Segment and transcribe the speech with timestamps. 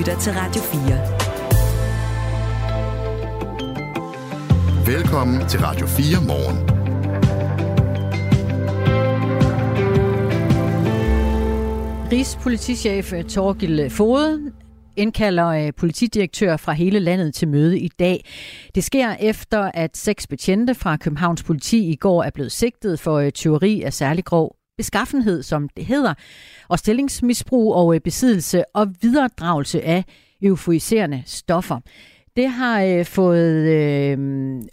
[0.00, 0.62] lytter til Radio
[4.86, 4.96] 4.
[4.96, 6.56] Velkommen til Radio 4 morgen.
[12.12, 14.52] Rigspolitichef Torgild Fode
[14.96, 18.24] indkalder øh, politidirektør fra hele landet til møde i dag.
[18.74, 23.14] Det sker efter, at seks betjente fra Københavns politi i går er blevet sigtet for
[23.18, 26.14] øh, tyveri af særlig grov beskaffenhed, som det hedder,
[26.68, 30.04] og stillingsmisbrug og øh, besiddelse og videredragelse af
[30.42, 31.80] euforiserende stoffer.
[32.36, 34.18] Det har øh, fået øh,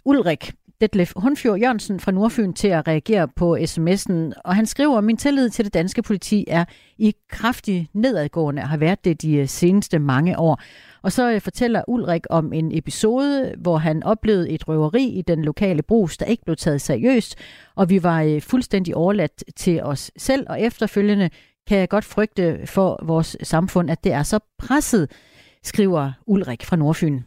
[0.04, 5.16] Ulrik Detlef Hundfjord Jørgensen fra Nordfyn til at reagere på sms'en, og han skriver, min
[5.16, 6.64] tillid til det danske politi er
[6.98, 10.60] i kraftig nedadgående og har været det de øh, seneste mange år.
[11.02, 15.44] Og så øh, fortæller Ulrik om en episode, hvor han oplevede et røveri i den
[15.44, 17.36] lokale brus, der ikke blev taget seriøst,
[17.74, 21.30] og vi var øh, fuldstændig overladt til os selv, og efterfølgende
[21.68, 25.10] kan jeg godt frygte for vores samfund, at det er så presset,
[25.62, 27.20] skriver Ulrik fra Nordfyn.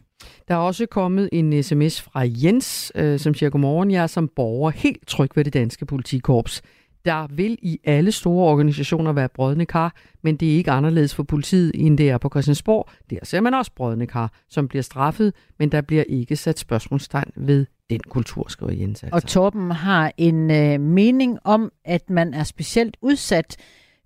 [0.52, 4.28] Der er også kommet en sms fra Jens, øh, som siger, godmorgen, jeg er som
[4.36, 6.62] borger helt tryg ved det danske politikorps.
[7.04, 11.22] Der vil i alle store organisationer være brødne kar, men det er ikke anderledes for
[11.22, 12.88] politiet, end det er på Christiansborg.
[13.10, 17.32] Der ser man også brødne kar, som bliver straffet, men der bliver ikke sat spørgsmålstegn
[17.36, 19.02] ved den kultur, skriver Jens.
[19.02, 19.14] Altså.
[19.16, 23.56] Og Torben har en øh, mening om, at man er specielt udsat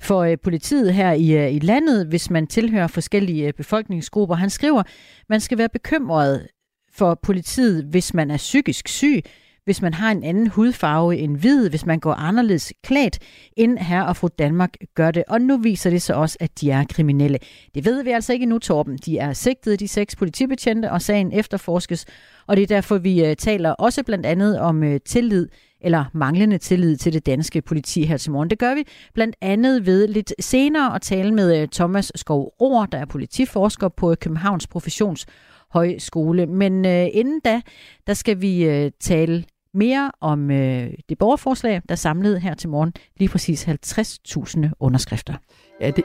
[0.00, 4.34] for øh, politiet her i, øh, i landet, hvis man tilhører forskellige øh, befolkningsgrupper.
[4.34, 4.82] Han skriver,
[5.28, 6.46] man skal være bekymret
[6.92, 9.22] for politiet, hvis man er psykisk syg,
[9.66, 13.18] hvis man har en anden hudfarve end hvid, hvis man går anderledes klædt,
[13.56, 15.24] end her og fru Danmark gør det.
[15.28, 17.38] Og nu viser det så også, at de er kriminelle.
[17.74, 18.96] Det ved vi altså ikke nu, Torben.
[18.96, 22.04] De er sigtet, de seks politibetjente, og sagen efterforskes.
[22.46, 25.48] Og det er derfor, vi øh, taler også blandt andet om øh, tillid
[25.80, 28.50] eller manglende tillid til det danske politi her til morgen.
[28.50, 32.86] Det gør vi blandt andet ved lidt senere at tale med øh, Thomas Skov Rohr,
[32.86, 36.46] der er politiforsker på Københavns Professionshøjskole.
[36.46, 37.60] Men øh, inden da,
[38.06, 42.92] der skal vi øh, tale mere om øh, det borgerforslag, der samlede her til morgen
[43.16, 45.34] lige præcis 50.000 underskrifter.
[45.80, 46.04] Ja, det...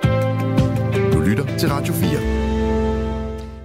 [1.13, 2.40] Du lytter til Radio 4.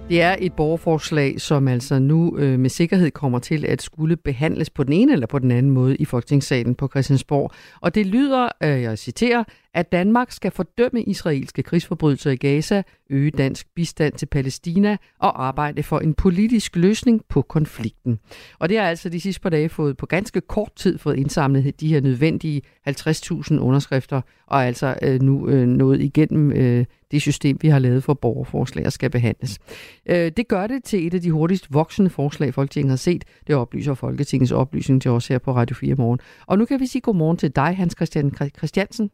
[0.09, 4.69] Det er et borgerforslag, som altså nu øh, med sikkerhed kommer til at skulle behandles
[4.69, 7.51] på den ene eller på den anden måde i Folketingssalen på Christiansborg.
[7.81, 9.43] Og det lyder, øh, jeg citerer,
[9.77, 15.83] at Danmark skal fordømme israelske krigsforbrydelser i Gaza, øge dansk bistand til Palæstina og arbejde
[15.83, 18.19] for en politisk løsning på konflikten.
[18.59, 21.79] Og det har altså de sidste par dage fået på ganske kort tid fået indsamlet
[21.79, 27.57] de her nødvendige 50.000 underskrifter, og altså øh, nu øh, nået igennem øh, det system,
[27.61, 29.59] vi har lavet for borgerforslag og skal behandles.
[30.05, 33.23] Øh, det gør det til et af de hurtigst voksende forslag, Folketinget har set.
[33.47, 36.19] Det oplyser Folketingets oplysning til os her på Radio 4 morgen.
[36.45, 39.09] Og nu kan vi sige godmorgen til dig, Hans Christian Christiansen.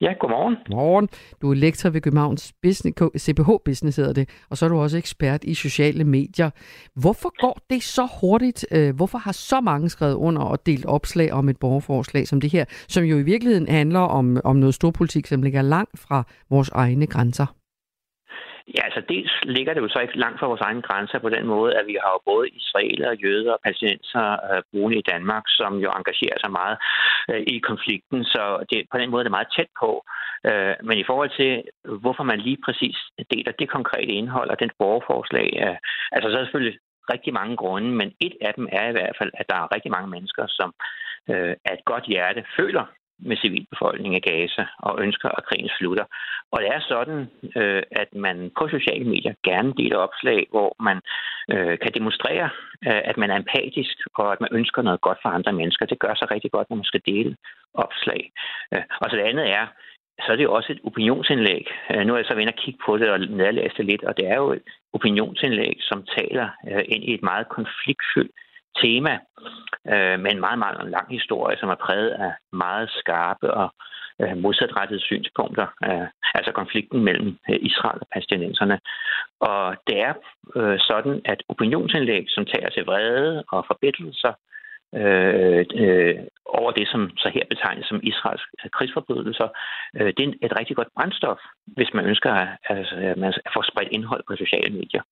[0.00, 0.56] Ja, godmorgen.
[0.66, 1.08] Godmorgen.
[1.42, 4.98] Du er lektor ved Københavns Business, CPH Business hedder det, og så er du også
[4.98, 6.50] ekspert i sociale medier.
[6.94, 8.66] Hvorfor går det så hurtigt?
[8.70, 12.50] Øh, hvorfor har så mange skrevet under og delt opslag om et borgerforslag som det
[12.50, 16.68] her, som jo i virkeligheden handler om, om noget storpolitik, som ligger langt fra vores
[16.68, 17.46] egne grænser?
[18.76, 21.46] Ja, altså dels ligger det jo så ikke langt fra vores egne grænser på den
[21.46, 25.72] måde, at vi har jo både israeler, jøder og palæstinenser øh, boende i Danmark, som
[25.84, 26.76] jo engagerer sig meget
[27.30, 29.90] øh, i konflikten, så det, på den måde er det meget tæt på.
[30.48, 31.52] Øh, men i forhold til,
[32.02, 32.96] hvorfor man lige præcis
[33.34, 35.76] deler det konkrete indhold af den borgerforslag, øh,
[36.12, 36.78] altså så er det selvfølgelig
[37.14, 39.90] rigtig mange grunde, men et af dem er i hvert fald, at der er rigtig
[39.96, 40.68] mange mennesker, som
[41.32, 42.84] øh, af et godt hjerte føler,
[43.28, 46.04] med civilbefolkningen af Gaza og ønsker, at krigen slutter.
[46.52, 47.20] Og det er sådan,
[47.56, 50.98] øh, at man på sociale medier gerne deler opslag, hvor man
[51.52, 52.50] øh, kan demonstrere,
[52.86, 55.86] øh, at man er empatisk og at man ønsker noget godt for andre mennesker.
[55.86, 57.36] Det gør sig rigtig godt, når man skal dele
[57.74, 58.32] opslag.
[58.72, 59.66] Øh, og så det andet er,
[60.24, 61.66] så er det jo også et opinionsindlæg.
[61.90, 64.16] Øh, nu er jeg så ved at kigge på det og nedlæse det lidt, og
[64.16, 68.34] det er jo et opinionsindlæg, som taler øh, ind i et meget konfliktfyldt
[68.82, 69.18] tema,
[69.92, 73.74] øh, med en meget, meget lang historie, som er præget af meget skarpe og
[74.20, 78.78] øh, modsatrettede synspunkter, øh, altså konflikten mellem øh, Israel og palæstinenserne.
[79.40, 80.14] Og det er
[80.56, 84.32] øh, sådan, at opinionsindlæg, som tager til vrede og forbindelser
[84.94, 86.16] øh, øh,
[86.46, 89.48] over det, som så her betegnes som Israels øh, krigsforbrydelser,
[89.96, 93.64] øh, det er et rigtig godt brændstof, hvis man ønsker at, altså, at man får
[93.70, 95.02] spredt indhold på sociale medier.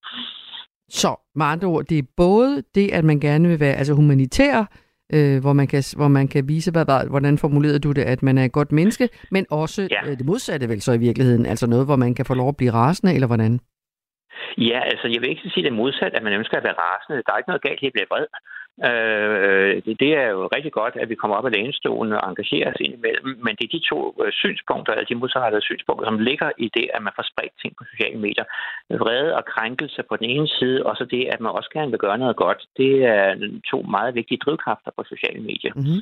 [0.88, 4.64] Så med andre ord, det er både det, at man gerne vil være altså humanitær,
[5.12, 8.38] øh, hvor, man kan, hvor man kan vise, hvad, hvordan formulerede du det, at man
[8.38, 10.10] er et godt menneske, men også ja.
[10.10, 12.56] øh, det modsatte vel så i virkeligheden, altså noget, hvor man kan få lov at
[12.56, 13.60] blive rasende, eller hvordan?
[14.58, 17.22] Ja, altså jeg vil ikke sige det modsat, at man ønsker at være rasende.
[17.26, 18.26] Der er ikke noget galt i at blive vred.
[18.86, 22.80] Øh, det, er jo rigtig godt, at vi kommer op af lænestolen og engagerer os
[22.80, 26.70] indimellem, men det er de to øh, synspunkter, eller de modsatrettede synspunkter, som ligger i
[26.76, 28.44] det, at man får spredt ting på sociale medier.
[29.02, 32.04] Vrede og krænkelse på den ene side, og så det, at man også gerne vil
[32.06, 32.60] gøre noget godt.
[32.76, 33.26] Det er
[33.70, 35.72] to meget vigtige drivkræfter på sociale medier.
[35.76, 36.00] Mm-hmm.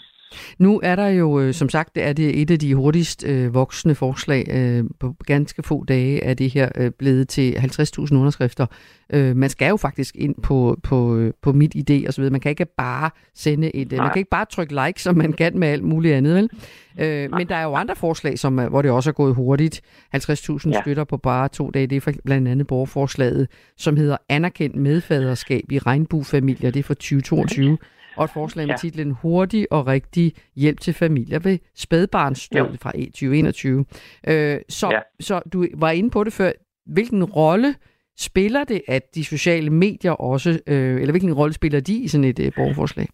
[0.59, 3.95] Nu er der jo, øh, som sagt, er det et af de hurtigst øh, voksende
[3.95, 4.47] forslag.
[4.51, 8.67] Øh, på ganske få dage er det her øh, blevet til 50.000 underskrifter.
[9.13, 12.33] Øh, man skal jo faktisk ind på, på, øh, på mit idé og så videre.
[12.33, 14.01] Man kan ikke bare sende et, Nej.
[14.01, 16.51] man kan ikke bare trykke like, som man kan med alt muligt andet, vel?
[16.99, 19.81] Øh, men der er jo andre forslag, som, hvor det også er gået hurtigt.
[20.15, 20.81] 50.000 ja.
[20.83, 21.87] støtter på bare to dage.
[21.87, 26.71] Det er blandt andet borgerforslaget, som hedder Anerkendt medfaderskab i regnbuefamilier.
[26.71, 27.79] Det er fra 2022
[28.17, 28.79] og et forslag med ja.
[28.79, 33.85] titlen Hurtig og rigtig hjælp til familier ved spædbarnsstød fra 2021.
[34.27, 35.01] Øh, så, ja.
[35.21, 36.53] så du var inde på det før.
[36.87, 37.75] Hvilken rolle
[38.19, 42.25] spiller det, at de sociale medier også, øh, eller hvilken rolle spiller de i sådan
[42.25, 43.09] et øh, borgerforslag?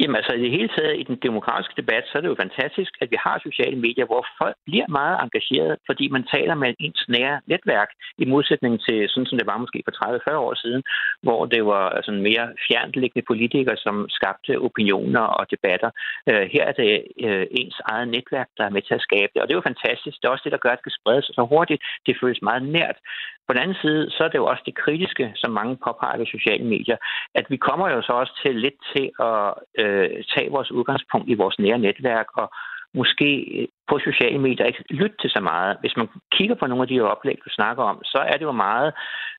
[0.00, 2.92] Jamen altså i det hele taget i den demokratiske debat, så er det jo fantastisk,
[3.02, 7.04] at vi har sociale medier, hvor folk bliver meget engageret, fordi man taler med ens
[7.08, 9.94] nære netværk, i modsætning til sådan som det var måske for
[10.32, 10.82] 30-40 år siden,
[11.22, 15.90] hvor det var øh, sådan mere fjerntliggende politikere, som skabte opinioner og debatter.
[16.30, 16.92] Øh, her er det
[17.26, 19.70] øh, ens eget netværk, der er med til at skabe det, og det er jo
[19.70, 20.16] fantastisk.
[20.16, 21.82] Det er også det, der gør, at det kan sprede sig så hurtigt.
[22.06, 22.98] Det føles meget nært.
[23.46, 26.34] På den anden side, så er det jo også det kritiske, som mange påpeger i
[26.36, 26.96] sociale medier,
[27.34, 31.34] at vi kommer jo så også til lidt til at øh, tage vores udgangspunkt i
[31.34, 32.52] vores nære netværk og
[32.94, 35.76] måske øh, på sociale medier ikke lytte til så meget.
[35.80, 38.42] Hvis man kigger på nogle af de her oplæg, du snakker om, så er det
[38.42, 38.92] jo meget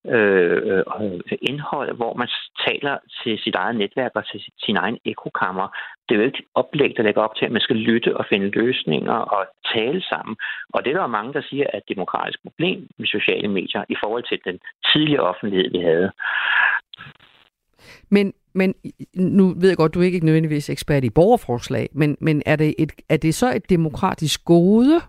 [0.05, 2.29] øh, øh indhold, hvor man
[2.67, 5.67] taler til sit eget netværk og til sin egen ekokammer.
[6.09, 8.49] Det er jo ikke oplæg, der lægger op til, at man skal lytte og finde
[8.49, 10.35] løsninger og tale sammen.
[10.73, 13.95] Og det er der mange, der siger er et demokratisk problem med sociale medier i
[14.03, 14.59] forhold til den
[14.93, 16.11] tidligere offentlighed, vi havde.
[18.09, 18.73] Men, men
[19.15, 22.75] nu ved jeg godt, du er ikke nødvendigvis ekspert i borgerforslag, men, men er, det
[22.79, 25.01] et, er det så et demokratisk gode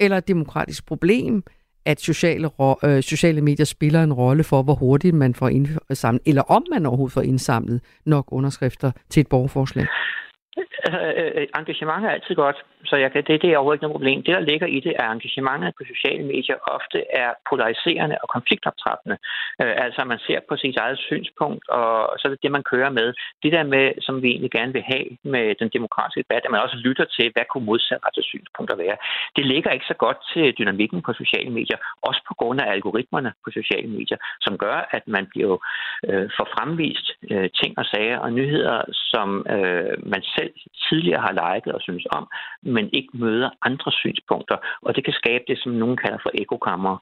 [0.00, 1.42] eller et demokratisk problem,
[1.86, 2.48] at sociale,
[2.84, 6.86] øh, sociale medier spiller en rolle for, hvor hurtigt man får indsamlet, eller om man
[6.86, 9.86] overhovedet får indsamlet nok underskrifter til et borgerforslag?
[10.56, 13.76] Altså, øh, øh, øh engagement er altid godt, så jeg kan, det, det er overhovedet
[13.76, 14.22] ikke noget problem.
[14.22, 19.16] Det, der ligger i det, er engagementet på sociale medier ofte er polariserende og konfliktoptrappende.
[19.62, 22.90] Øh, altså, man ser på sit eget synspunkt, og så er det det, man kører
[22.90, 23.08] med.
[23.42, 26.64] Det der med, som vi egentlig gerne vil have med den demokratiske debat, at man
[26.66, 28.96] også lytter til, hvad kunne modsatrettede synspunkter være.
[29.36, 31.78] Det ligger ikke så godt til dynamikken på sociale medier,
[32.08, 35.56] også på grund af algoritmerne på sociale medier, som gør, at man bliver
[36.08, 38.76] øh, får fremvist øh, ting og sager og nyheder,
[39.12, 40.52] som øh, man selv
[40.88, 42.24] tidligere har liket og synes om,
[42.70, 44.56] men ikke møder andre synspunkter.
[44.82, 46.96] Og det kan skabe det, som nogen kalder for ekokammer.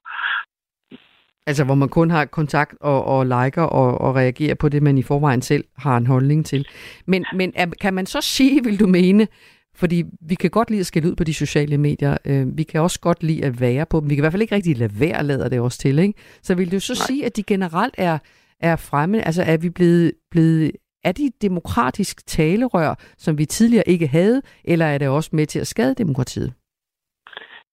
[1.47, 4.97] Altså hvor man kun har kontakt og, og liker og, og reagerer på det, man
[4.97, 6.67] i forvejen selv har en holdning til.
[7.05, 9.27] Men, men er, kan man så sige, vil du mene,
[9.75, 12.17] fordi vi kan godt lide at skælde ud på de sociale medier.
[12.25, 14.09] Øh, vi kan også godt lide at være på dem.
[14.09, 15.99] Vi kan i hvert fald ikke rigtig lade være, lader det også til.
[15.99, 16.19] Ikke?
[16.41, 17.05] Så vil du så Nej.
[17.07, 18.17] sige, at de generelt er,
[18.59, 19.25] er fremme?
[19.25, 20.71] Altså er vi blevet, blevet
[21.03, 25.59] er de demokratisk talerør, som vi tidligere ikke havde, eller er det også med til
[25.59, 26.53] at skade demokratiet?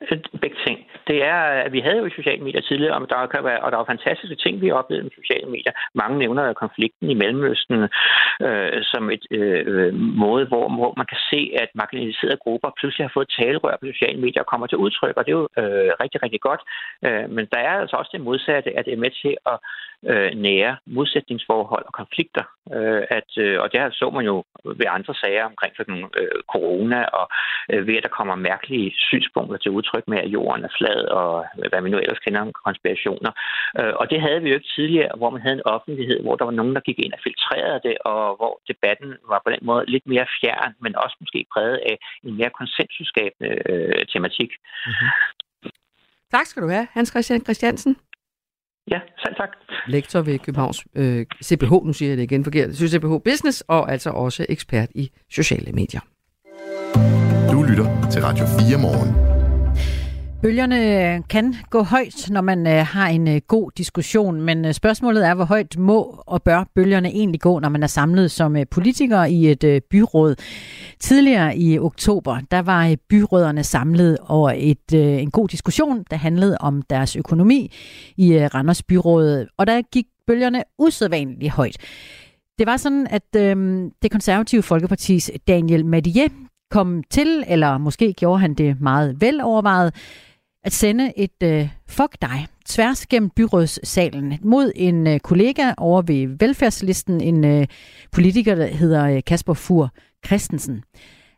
[0.02, 0.78] Øh, begge ting
[1.10, 3.78] det er, at vi havde jo sociale medier tidligere, og der, kan være, og der
[3.78, 5.72] er fantastiske ting, vi oplevede med sociale medier.
[5.94, 7.78] Mange nævner konflikten i Mellemøsten
[8.46, 13.16] øh, som et øh, måde, hvor, hvor man kan se, at marginaliserede grupper pludselig har
[13.16, 16.22] fået talerør på sociale medier og kommer til udtryk, og det er jo øh, rigtig,
[16.22, 16.62] rigtig godt.
[17.06, 19.58] Øh, men der er altså også det modsatte, at det er med til at
[20.10, 22.44] øh, nære modsætningsforhold og konflikter.
[22.76, 25.98] Øh, at, øh, og det her så man jo ved andre sager omkring for den,
[26.20, 27.26] øh, corona, og
[27.72, 31.46] øh, ved at der kommer mærkelige synspunkter til udtryk med, at jorden er flad, og
[31.70, 33.32] hvad vi nu ellers kender om konspirationer.
[33.78, 36.44] Øh, og det havde vi jo ikke tidligere, hvor man havde en offentlighed, hvor der
[36.44, 39.84] var nogen, der gik ind og filtrerede det, og hvor debatten var på den måde
[39.94, 44.50] lidt mere fjern, men også måske præget af en mere konsensusskabende øh, tematik.
[44.86, 45.10] Mm-hmm.
[46.34, 47.96] Tak skal du have, Hans Christian Christiansen.
[48.90, 49.48] Ja, selv tak.
[49.86, 54.10] Lektor ved Københavns øh, CPH, nu siger jeg det igen forkert, CPH Business, og altså
[54.10, 56.00] også ekspert i sociale medier.
[57.52, 59.35] Du lytter til Radio 4 morgen.
[60.42, 65.26] Bølgerne øh, kan gå højt, når man øh, har en øh, god diskussion, men spørgsmålet
[65.26, 69.24] er, hvor højt må og bør bølgerne egentlig gå, når man er samlet som politiker
[69.24, 70.34] i et byråd.
[71.00, 76.82] Tidligere i oktober, der var byråderne samlet over et, en god diskussion, der handlede om
[76.82, 77.72] deres økonomi
[78.16, 81.76] i Randers Byråd, og der gik bølgerne usædvanligt højt.
[82.58, 86.28] Det var sådan, at øh, det konservative Folkepartis Daniel Madier
[86.70, 89.94] kom til, eller måske gjorde han det meget velovervejet,
[90.64, 96.38] at sende et øh, fuck dig tværs gennem byrådssalen mod en øh, kollega over ved
[96.38, 97.66] velfærdslisten, en øh,
[98.12, 99.90] politiker, der hedder øh, Kasper Fur
[100.26, 100.82] Christensen.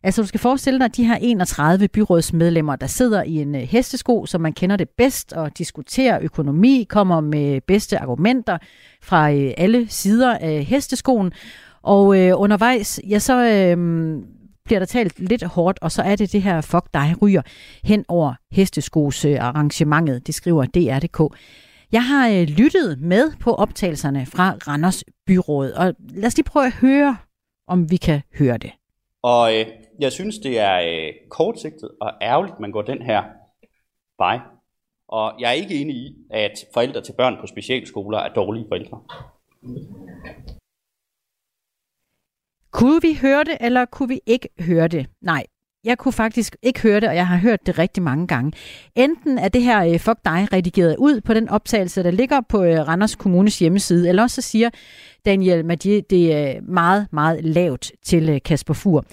[0.02, 3.61] Altså du skal forestille dig at de her 31 byrådsmedlemmer, der sidder i en øh,
[3.61, 8.58] hestesko, som man kender det bedst, og diskuterer økonomi, kommer med bedste argumenter
[9.02, 11.32] fra øh, alle sider af hesteskoen.
[11.82, 13.76] Og øh, undervejs, ja, så øh,
[14.69, 17.43] bliver der talt lidt hårdt, og så er det det her fuck dig ryger
[17.85, 21.37] hen over hesteskos arrangementet, det skriver DR.dk.
[21.93, 26.67] Jeg har øh, lyttet med på optagelserne fra Randers Byråd, og lad os lige prøve
[26.67, 27.17] at høre,
[27.67, 28.71] om vi kan høre det.
[29.23, 29.67] Og øh,
[30.01, 33.23] jeg synes, det er øh, kortsigtet og ærgerligt, man går den her
[34.19, 34.39] vej.
[35.09, 39.01] Og jeg er ikke enig i, at forældre til børn på specialskoler er dårlige forældre.
[42.73, 45.07] Kunne vi høre det, eller kunne vi ikke høre det?
[45.23, 45.45] Nej,
[45.85, 48.53] jeg kunne faktisk ikke høre det, og jeg har hørt det rigtig mange gange.
[48.97, 52.65] Enten er det her øh, Fuck dig redigeret ud på den optagelse, der ligger på
[52.65, 54.71] øh, Randers Kommunes hjemmeside, eller også så siger
[55.25, 59.05] Daniel Madier, det er øh, meget, meget lavt til øh, Kasper Fur.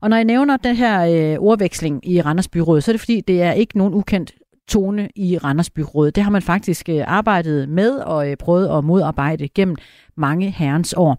[0.00, 3.20] Og når jeg nævner den her øh, ordveksling i Randers Byråd, så er det fordi,
[3.20, 4.32] det er ikke nogen ukendt
[4.68, 6.10] tone i Randers Byråd.
[6.10, 9.76] Det har man faktisk øh, arbejdet med og prøvet at modarbejde gennem
[10.16, 11.18] mange herrens år.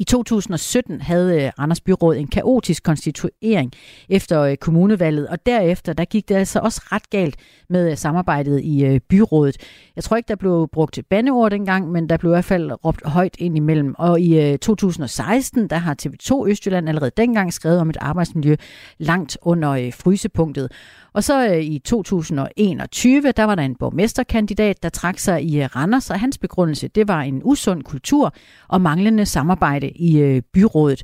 [0.00, 3.72] I 2017 havde øh, Randers Byråd en kaotisk konstituering
[4.08, 7.36] efter øh, kommunevalget, og derefter der gik det altså også ret galt
[7.68, 9.56] med øh, samarbejdet i byrådet.
[9.96, 13.06] Jeg tror ikke, der blev brugt bandeord dengang, men der blev i hvert fald råbt
[13.06, 13.94] højt ind imellem.
[13.98, 18.56] Og i 2016, der har TV2 Østjylland allerede dengang skrevet om et arbejdsmiljø
[18.98, 20.72] langt under frysepunktet.
[21.12, 25.76] Og så øh, i 2021, der var der en borgmesterkandidat, der trak sig i øh,
[25.76, 28.34] Randers, og hans begrundelse, det var en usund kultur
[28.68, 31.02] og manglende samarbejde i øh, byrådet.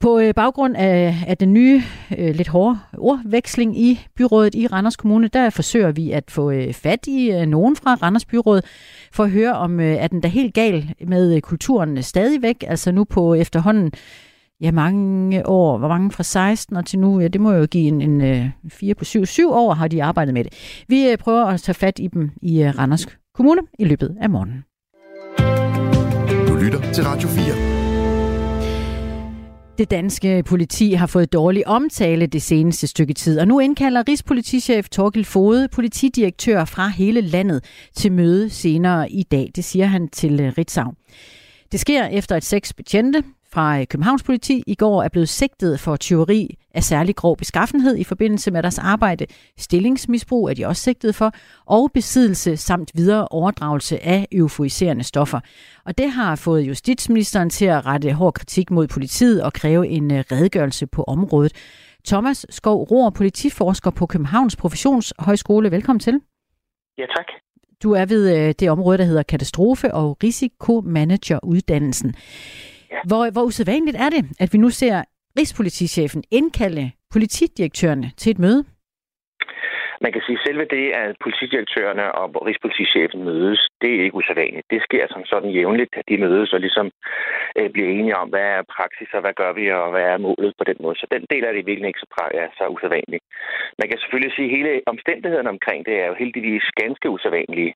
[0.00, 1.82] På øh, baggrund af, af den nye,
[2.18, 6.72] øh, lidt hårde ordveksling i byrådet i Randers Kommune, der forsøger vi at få øh,
[6.72, 8.60] fat i øh, nogen fra Randers Byråd,
[9.12, 12.92] for at høre om, øh, er den der helt gal med øh, kulturen stadigvæk, altså
[12.92, 13.92] nu på efterhånden
[14.60, 15.78] ja, mange år.
[15.78, 17.20] Hvor mange fra 16 og til nu?
[17.20, 19.26] Ja, det må jo give en, en, en 4 på 7.
[19.26, 20.84] 7 år har de arbejdet med det.
[20.88, 24.30] Vi øh, prøver at tage fat i dem i uh, Randers Kommune i løbet af
[24.30, 24.64] morgenen.
[26.48, 27.76] Du lytter til Radio 4.
[29.78, 34.88] Det danske politi har fået dårlig omtale det seneste stykke tid, og nu indkalder Rigspolitichef
[34.88, 39.50] Torgild Fode politidirektør fra hele landet til møde senere i dag.
[39.56, 40.92] Det siger han til øh, Ritzau.
[41.72, 43.22] Det sker efter, at seks betjente
[43.56, 47.96] fra øh, Københavns politi i går er blevet sigtet for tyveri af særlig grov beskaffenhed
[47.96, 49.26] i forbindelse med deres arbejde.
[49.58, 51.32] Stillingsmisbrug er de også sigtet for,
[51.66, 55.40] og besiddelse samt videre overdragelse af euforiserende stoffer.
[55.84, 60.12] Og det har fået justitsministeren til at rette hård kritik mod politiet og kræve en
[60.12, 61.52] øh, redegørelse på området.
[62.06, 65.70] Thomas Skov Rohr, politiforsker på Københavns Professionshøjskole.
[65.70, 66.20] Velkommen til.
[66.98, 67.26] Ja, tak.
[67.82, 72.14] Du er ved øh, det område, der hedder katastrofe- og risikomanageruddannelsen.
[72.96, 73.00] Ja.
[73.10, 74.96] Hvor, hvor usædvanligt er det, at vi nu ser
[75.38, 78.64] Rigspolitichefen indkalde politidirektørerne til et møde?
[80.04, 84.70] Man kan sige, at selve det, at politidirektørerne og Rigspolitichefen mødes, det er ikke usædvanligt.
[84.70, 86.90] Det sker som sådan jævnligt, at de mødes og ligesom
[87.58, 90.52] øh, bliver enige om, hvad er praksis og hvad gør vi, og hvad er målet
[90.58, 90.96] på den måde.
[90.98, 93.24] Så den del er det virkelig ikke så, ja, så usædvanligt.
[93.78, 97.74] Man kan selvfølgelig sige, at hele omstændigheden omkring det er jo heldigvis ganske usædvanlige.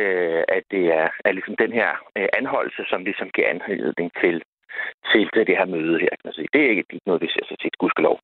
[0.00, 4.42] Øh, at det er, er ligesom den her øh, anholdelse, som ligesom giver anledning til
[5.12, 6.08] til det her møde her.
[6.08, 6.48] Kan man sige.
[6.52, 8.18] Det er ikke noget, vi ser så tit, gudskelov.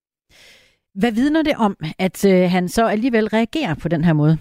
[0.95, 4.37] Hvad vidner det om, at øh, han så alligevel reagerer på den her måde?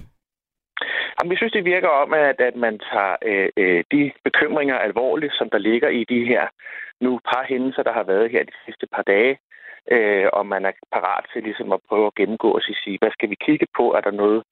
[1.16, 5.34] Jamen, vi synes, det virker om, at, at man tager øh, øh, de bekymringer alvorligt,
[5.34, 6.48] som der ligger i de her
[7.01, 9.38] nu par hændelser, der har været her de sidste par dage,
[9.92, 13.30] øh, og man er parat til ligesom at prøve at gennemgå og sige, hvad skal
[13.30, 13.94] vi kigge på?
[13.94, 14.44] Er der noget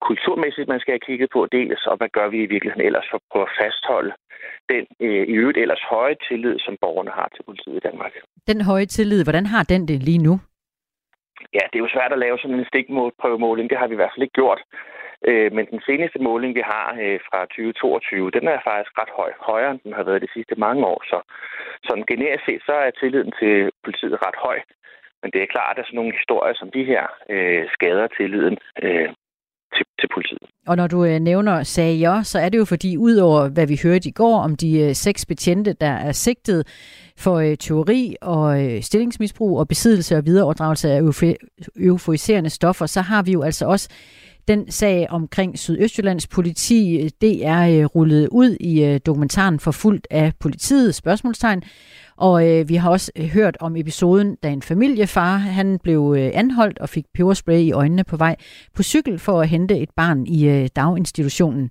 [0.00, 3.16] kulturmæssigt, man skal have kigget på dels, og hvad gør vi i virkeligheden ellers for
[3.16, 4.12] at prøve at fastholde
[4.72, 8.12] den øh, i øvrigt ellers høje tillid, som borgerne har til politiet i Danmark.
[8.46, 10.34] Den høje tillid, hvordan har den det lige nu?
[11.56, 13.70] Ja, det er jo svært at lave sådan en stikprøvemåling.
[13.70, 14.60] Det har vi i hvert fald ikke gjort.
[15.28, 19.32] Øh, men den seneste måling, vi har øh, fra 2022, den er faktisk ret høj.
[19.50, 21.00] Højere, end den har været de sidste mange år.
[21.10, 21.18] Så
[21.88, 24.58] sådan generisk set, så er tilliden til politiet ret høj.
[25.22, 29.08] Men det er klart, at sådan nogle historier som de her øh, skader tilliden øh,
[29.74, 30.27] til, til politiet.
[30.68, 34.08] Og når du øh, nævner sager, så er det jo fordi, udover hvad vi hørte
[34.08, 36.66] i går om de øh, seks betjente, der er sigtet
[37.16, 41.02] for øh, teori og øh, stillingsmisbrug og besiddelse og videreoverdragelse af
[41.76, 43.88] euforiserende stoffer, så har vi jo altså også
[44.48, 50.06] Den sag omkring Sydøstjyllands politi, øh, det er øh, rullet ud i øh, dokumentaren Forfulgt
[50.10, 51.62] af politiet, spørgsmålstegn.
[52.26, 56.30] Og øh, vi har også øh, hørt om episoden, da en familiefar han blev øh,
[56.34, 58.34] anholdt og fik peberspray i øjnene på vej
[58.76, 61.70] på cykel for at hente et barn i øh, daginstitutionen.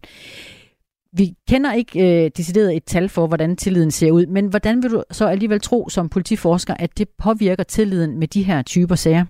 [1.19, 4.91] Vi kender ikke øh, decideret et tal for, hvordan tilliden ser ud, men hvordan vil
[4.91, 9.25] du så alligevel tro som politiforsker, at det påvirker tilliden med de her typer sager?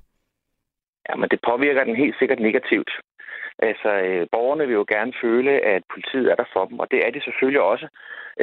[1.10, 2.92] Jamen, det påvirker den helt sikkert negativt.
[3.60, 7.00] Altså, øh, borgerne vil jo gerne føle, at politiet er der for dem, og det
[7.06, 7.88] er de selvfølgelig også.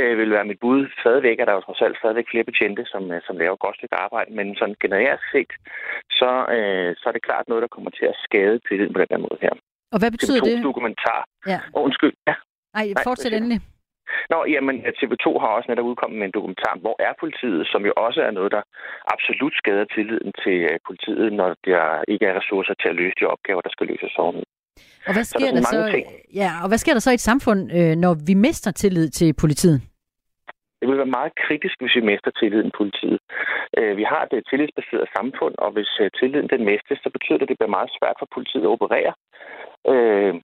[0.00, 0.80] Øh, vil være mit bud.
[1.00, 3.96] Stadigvæk er der jo trods alt stadigvæk flere betjente, som, øh, som laver godt stykke
[4.04, 5.52] arbejde, men sådan generelt set,
[6.20, 9.10] så, øh, så er det klart noget, der kommer til at skade tilliden på den
[9.10, 9.54] her måde her.
[9.94, 10.64] Og hvad betyder det?
[10.70, 11.20] dokumentar.
[11.46, 11.58] Ja.
[11.74, 12.34] Oh, undskyld, ja.
[12.74, 13.60] Ej, fortsæt Nej, endelig.
[14.32, 17.92] Nå, jamen, TV2 har også netop udkommet med en dokumentar, hvor er politiet, som jo
[17.96, 18.62] også er noget, der
[19.14, 23.26] absolut skader tilliden til øh, politiet, når der ikke er ressourcer til at løse de
[23.34, 24.44] opgaver, der skal løses oven.
[25.08, 26.02] Og hvad sker, så der, der så,
[26.34, 29.34] ja, og hvad sker der så i et samfund, øh, når vi mister tillid til
[29.42, 29.78] politiet?
[30.80, 33.18] Det vil være meget kritisk, hvis vi mister tilliden til politiet.
[33.78, 37.46] Øh, vi har et tillidsbaseret samfund, og hvis øh, tilliden den mistes, så betyder det,
[37.46, 39.12] at det bliver meget svært for politiet at operere.
[39.92, 40.34] Øh,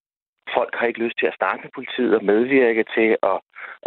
[0.56, 3.36] folk har ikke lyst til at starte med politiet og medvirke til at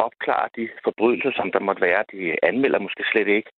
[0.06, 2.10] opklare de forbrydelser, som der måtte være.
[2.14, 3.52] De anmelder måske slet ikke.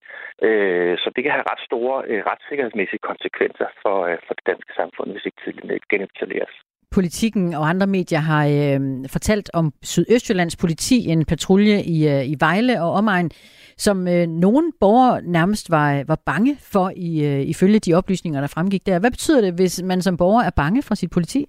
[0.48, 5.12] Øh, så det kan have ret store øh, retssikkerhedsmæssige konsekvenser for, øh, det danske samfund,
[5.12, 6.56] hvis ikke tiden genetableres.
[6.96, 12.36] Politikken og andre medier har øh, fortalt om Sydøstjyllands politi, en patrulje i, øh, i
[12.40, 13.32] Vejle og omegn,
[13.78, 18.48] som øh, nogle borgere nærmest var, var bange for, i, øh, ifølge de oplysninger, der
[18.48, 19.00] fremgik der.
[19.00, 21.46] Hvad betyder det, hvis man som borger er bange for sit politi?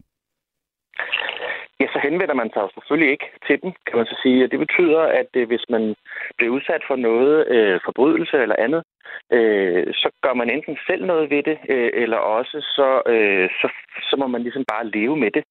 [1.80, 4.48] Ja, så henvender man sig jo selvfølgelig ikke til dem, kan man så sige.
[4.52, 5.94] Det betyder, at øh, hvis man
[6.36, 8.82] bliver udsat for noget, øh, forbrydelse eller andet,
[9.32, 13.68] øh, så gør man enten selv noget ved det, øh, eller også så, øh, så,
[14.10, 15.44] så må man ligesom bare leve med det.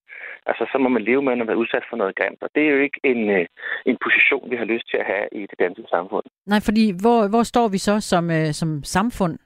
[0.50, 2.42] Altså, så må man leve med at være udsat for noget grimt.
[2.42, 3.46] Og det er jo ikke en, øh,
[3.86, 6.26] en position, vi har lyst til at have i det danske samfund.
[6.46, 9.38] Nej, fordi hvor, hvor står vi så som, øh, som samfund?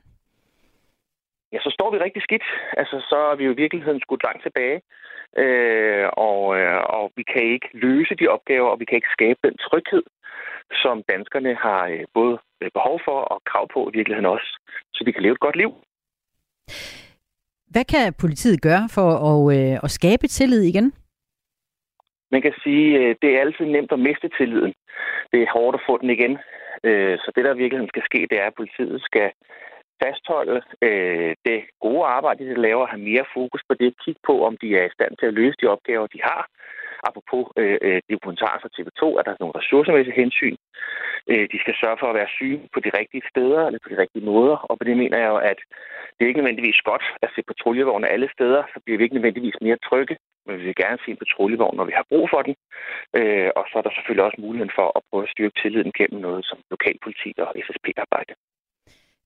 [1.54, 2.44] Ja, så står vi rigtig skidt.
[2.78, 4.82] Altså, så er vi jo i virkeligheden skudt langt tilbage.
[5.38, 9.40] Øh, og, øh, og vi kan ikke løse de opgaver, og vi kan ikke skabe
[9.44, 10.04] den tryghed,
[10.82, 14.60] som danskerne har øh, både øh, behov for og krav på i virkeligheden også,
[14.94, 15.72] så de kan leve et godt liv.
[17.68, 20.94] Hvad kan politiet gøre for at, øh, at skabe tillid igen?
[22.32, 24.74] Man kan sige, at det er altid nemt at miste tilliden.
[25.32, 26.38] Det er hårdt at få den igen.
[27.24, 29.32] Så det, der virkelig skal ske, det er, at politiet skal
[30.04, 34.58] fastholde øh, det gode arbejde, de laver, have mere fokus på det, kigge på, om
[34.62, 36.42] de er i stand til at løse de opgaver, de har.
[37.08, 40.56] Apropos øh, øh dokumentaren fra TV2, er der nogle ressourcemæssige hensyn.
[41.32, 44.02] Øh, de skal sørge for at være syge på de rigtige steder, eller på de
[44.04, 45.60] rigtige måder, og på det mener jeg jo, at
[46.14, 49.58] det er ikke nødvendigvis godt at se patruljevogne alle steder, så bliver vi ikke nødvendigvis
[49.62, 52.56] mere trygge, men vi vil gerne se en patruljevogn, når vi har brug for den.
[53.20, 56.20] Øh, og så er der selvfølgelig også muligheden for at prøve at styrke tilliden gennem
[56.28, 58.34] noget som lokalpoliti og SSP-arbejde.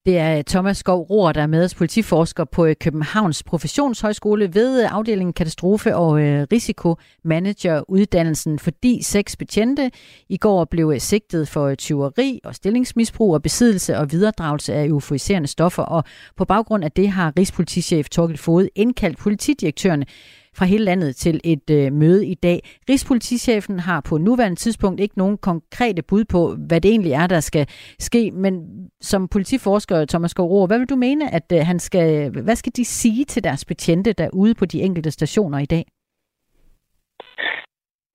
[0.06, 4.54] Det er øh, Thomas Skov Rohr, der er med os politiforsker på øh, Københavns Professionshøjskole
[4.54, 6.14] ved øh, afdelingen Katastrofe- og
[6.52, 9.92] Risikomanageruddannelsen, fordi seks betjente
[10.30, 15.84] i går blev sigtet for tyveri og stillingsmisbrug og besiddelse og videredragelse af euforiserende stoffer.
[15.84, 16.04] Og
[16.38, 20.06] på baggrund af det har Rigspolitichef Torgild Fode indkaldt politidirektørerne
[20.56, 22.70] fra hele landet til et øh, møde i dag.
[22.90, 27.40] Rigspolitichefen har på nuværende tidspunkt ikke nogen konkrete bud på, hvad det egentlig er, der
[27.40, 27.68] skal
[28.00, 28.54] ske, men
[29.02, 32.86] som politiforsker Thomas Skov hvad vil du mene, at øh, han skal, hvad skal de
[32.86, 35.86] sige til deres betjente derude på de enkelte stationer i dag?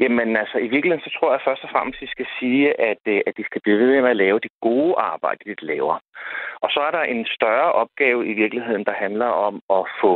[0.00, 3.02] Jamen altså, i virkeligheden så tror jeg først og fremmest, at vi skal sige, at,
[3.06, 5.96] øh, at de skal blive ved med at lave det gode arbejde, de laver.
[6.64, 10.12] Og så er der en større opgave i virkeligheden, der handler om at få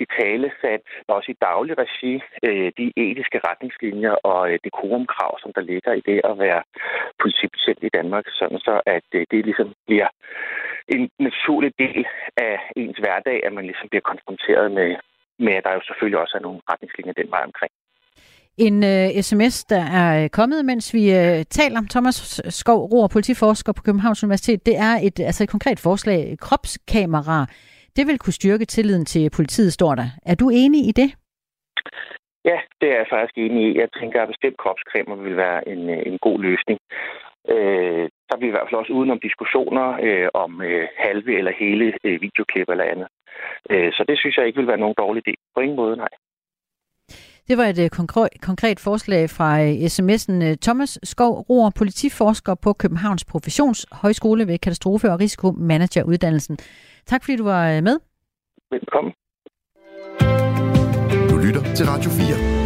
[0.00, 2.12] i tale sat, også i daglig regi,
[2.46, 6.62] øh, de etiske retningslinjer og øh, det korumkrav, som der ligger i det at være
[7.22, 10.08] politibetjent i Danmark, sådan så at det ligesom bliver
[10.88, 12.06] en naturlig del
[12.36, 14.96] af ens hverdag, at man ligesom bliver konfronteret med,
[15.38, 17.72] med at der jo selvfølgelig også er nogle retningslinjer den vej omkring.
[18.58, 21.80] En øh, uh, sms, der er øh, kommet, mens vi uh, taler.
[21.90, 26.36] Thomas Skov, Roer, politiforsker på Københavns Universitet, det er et, altså et konkret forslag.
[26.40, 27.46] Kropskamera,
[27.96, 30.08] det vil kunne styrke tilliden til politiet, står der.
[30.26, 31.10] Er du enig i det?
[32.44, 33.78] Ja, det er jeg faktisk enig i.
[33.78, 36.78] Jeg tænker, at bestemt kropskamera vil være en, en god løsning.
[37.48, 41.86] Øh, der bliver i hvert fald også udenom diskussioner øh, om øh, halve eller hele
[42.04, 43.08] øh, videoklip eller andet.
[43.70, 45.34] Øh, så det synes jeg ikke vil være nogen dårlig idé.
[45.54, 46.12] På ingen måde, nej.
[47.48, 47.88] Det var et uh,
[48.42, 55.10] konkret, forslag fra uh, sms'en uh, Thomas Skov Roer, politiforsker på Københavns Professionshøjskole ved Katastrofe-
[55.10, 56.58] og Risikomanageruddannelsen.
[57.06, 57.98] Tak fordi du var med.
[58.70, 59.12] Velkommen.
[61.42, 62.61] lytter til Radio 4.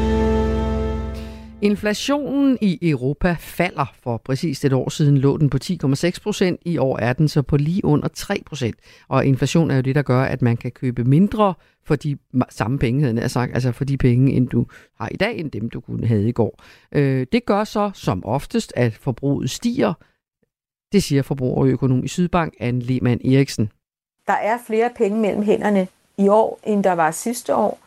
[1.62, 3.94] Inflationen i Europa falder.
[4.02, 6.60] For præcis et år siden lå den på 10,6 procent.
[6.64, 8.76] I år er den så på lige under 3 procent.
[9.08, 12.18] Og inflation er jo det, der gør, at man kan købe mindre for de
[12.50, 14.66] samme penge, havde jeg sagt, altså for de penge, end du
[15.00, 16.62] har i dag, end dem, du kunne have i går.
[16.92, 19.94] Øh, det gør så som oftest, at forbruget stiger.
[20.92, 23.70] Det siger forbrugerøkonom i Sydbank, Anne Lehmann Eriksen.
[24.26, 25.88] Der er flere penge mellem hænderne
[26.18, 27.78] i år, end der var sidste år.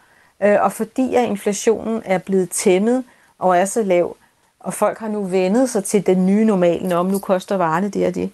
[0.44, 3.04] Øh, og fordi at inflationen er blevet tæmmet
[3.40, 4.18] og er så lav,
[4.60, 8.08] og folk har nu vendet sig til den nye normalen om, nu koster varerne det
[8.08, 8.32] og det,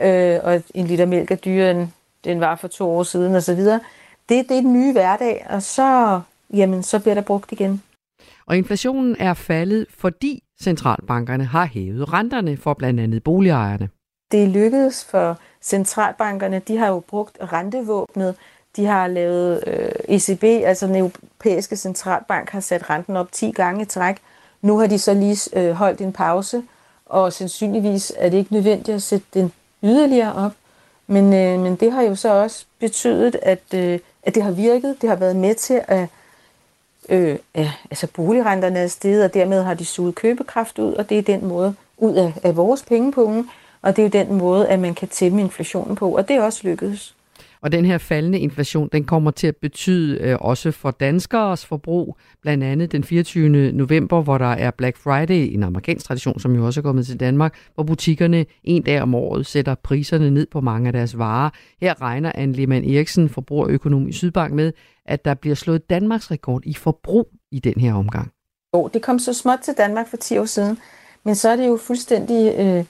[0.00, 1.88] øh, og en liter mælk er dyrere end
[2.24, 3.62] den var for to år siden osv.,
[4.28, 6.20] det, det er den nye hverdag, og så,
[6.54, 7.82] jamen, så bliver der brugt igen.
[8.46, 13.88] Og inflationen er faldet, fordi centralbankerne har hævet renterne for blandt andet boligejerne.
[14.32, 16.58] Det lykkedes for centralbankerne.
[16.58, 18.34] De har jo brugt rentevåbnet.
[18.76, 23.82] De har lavet øh, ECB, altså den europæiske centralbank, har sat renten op 10 gange
[23.82, 24.16] i træk.
[24.62, 26.62] Nu har de så lige øh, holdt en pause,
[27.06, 30.52] og sandsynligvis er det ikke nødvendigt at sætte den yderligere op.
[31.06, 34.96] Men, øh, men det har jo så også betydet, at, øh, at det har virket.
[35.00, 36.08] Det har været med til at
[37.08, 41.18] øh, ja, altså boligrenterne er steget, og dermed har de suget købekraft ud, og det
[41.18, 43.44] er den måde ud af, af vores pengepunge,
[43.82, 46.42] og det er jo den måde, at man kan tæmme inflationen på, og det er
[46.42, 47.14] også lykkedes.
[47.62, 52.16] Og den her faldende inflation, den kommer til at betyde øh, også for danskeres forbrug,
[52.42, 53.72] blandt andet den 24.
[53.72, 57.20] november, hvor der er Black Friday, en amerikansk tradition, som jo også er kommet til
[57.20, 61.50] Danmark, hvor butikkerne en dag om året sætter priserne ned på mange af deres varer.
[61.80, 64.72] Her regner Anne Lehmann Eriksen, forbrugerøkonom i Sydbank, med,
[65.06, 68.30] at der bliver slået Danmarks rekord i forbrug i den her omgang.
[68.74, 70.78] Jo, det kom så småt til Danmark for 10 år siden,
[71.24, 72.84] men så er det jo fuldstændig øh,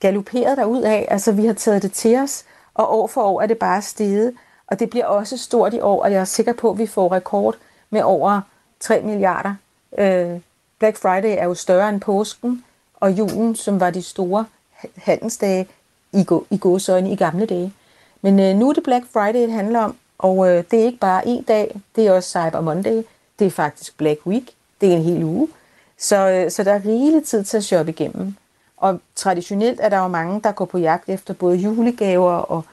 [0.00, 1.06] galoperet derud af.
[1.10, 4.34] Altså, vi har taget det til os, og år for år er det bare steget.
[4.66, 7.12] Og det bliver også stort i år, og jeg er sikker på, at vi får
[7.12, 7.56] rekord
[7.90, 8.40] med over
[8.80, 9.54] 3 milliarder.
[9.98, 10.40] Øh,
[10.78, 12.64] Black Friday er jo større end påsken,
[12.96, 14.44] og julen, som var de store
[14.96, 15.68] handelsdage
[16.12, 17.72] i, go- i gåsøjne i gamle dage.
[18.22, 20.98] Men øh, nu er det Black Friday, det handler om, og øh, det er ikke
[20.98, 23.02] bare en dag, det er også Cyber Monday,
[23.38, 25.48] det er faktisk Black Week, det er en hel uge.
[25.98, 28.36] Så, øh, så der er rigelig tid til at shoppe igennem.
[28.82, 32.64] Og traditionelt er der jo mange, der går på jagt efter både julegaver og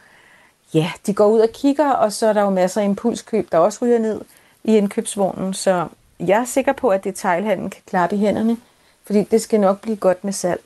[0.73, 3.57] ja, de går ud og kigger, og så er der jo masser af impulskøb, der
[3.57, 4.21] også ryger ned
[4.63, 5.53] i indkøbsvognen.
[5.53, 5.87] Så
[6.19, 8.57] jeg er sikker på, at detailhandlen kan klappe i hænderne,
[9.03, 10.61] fordi det skal nok blive godt med salg.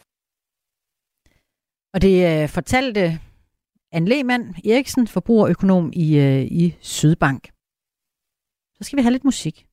[1.94, 3.20] Og det øh, fortalte
[3.92, 7.50] Anne Lehmann Eriksen, forbrugerøkonom i, øh, i Sydbank.
[8.78, 9.66] Så skal vi have lidt musik.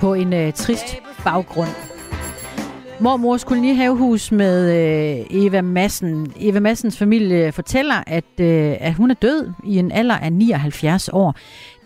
[0.00, 1.70] På en uh, trist baggrund.
[3.00, 6.32] Mormors kolonihavehus med øh, Eva Massen.
[6.40, 11.08] Eva Massens familie fortæller, at, øh, at hun er død i en alder af 79
[11.12, 11.34] år.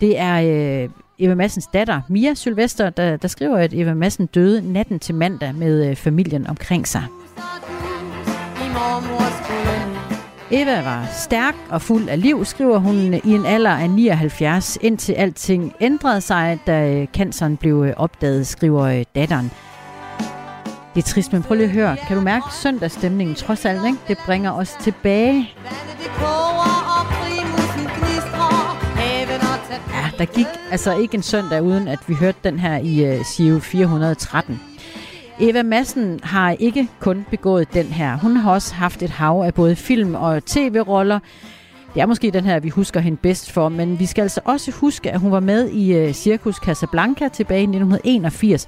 [0.00, 0.34] Det er
[0.82, 5.14] øh, Eva Massens datter, Mia Sylvester, der, der skriver, at Eva Massen døde natten til
[5.14, 7.02] mandag med øh, familien omkring sig.
[8.64, 9.77] I mormors
[10.50, 15.12] Eva var stærk og fuld af liv, skriver hun i en alder af 79, indtil
[15.12, 19.50] alting ændrede sig, da øh, canceren blev øh, opdaget, skriver øh, datteren.
[20.94, 21.96] Det er trist, men prøv lige at høre.
[22.08, 23.98] Kan du mærke søndagsstemningen trods alt, ikke?
[24.08, 25.50] Det bringer os tilbage.
[29.92, 33.24] Ja, der gik altså ikke en søndag, uden at vi hørte den her i uh,
[33.24, 34.60] Sio 413.
[35.40, 38.18] Eva Massen har ikke kun begået den her.
[38.18, 41.18] Hun har også haft et hav af både film- og tv-roller.
[41.94, 44.70] Det er måske den her, vi husker hende bedst for, men vi skal altså også
[44.70, 48.66] huske, at hun var med i uh, Circus Casablanca tilbage i 1981,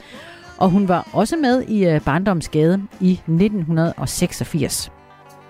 [0.58, 4.92] og hun var også med i uh, Barndomsgade i 1986.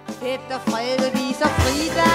[0.06, 2.10] Peter Frede viser Frida,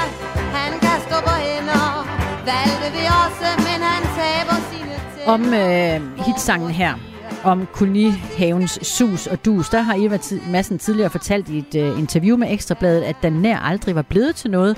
[0.57, 2.07] han kan stå på hænder,
[2.45, 5.27] valgte vi også, men han taber sine til.
[5.27, 7.14] Om uh, hitsangen her,
[7.45, 12.37] om kolonihavens sus og dus, der har Eva Madsen tidligere fortalt i et øh, interview
[12.37, 14.77] med Ekstrabladet, at den nær aldrig var blevet til noget.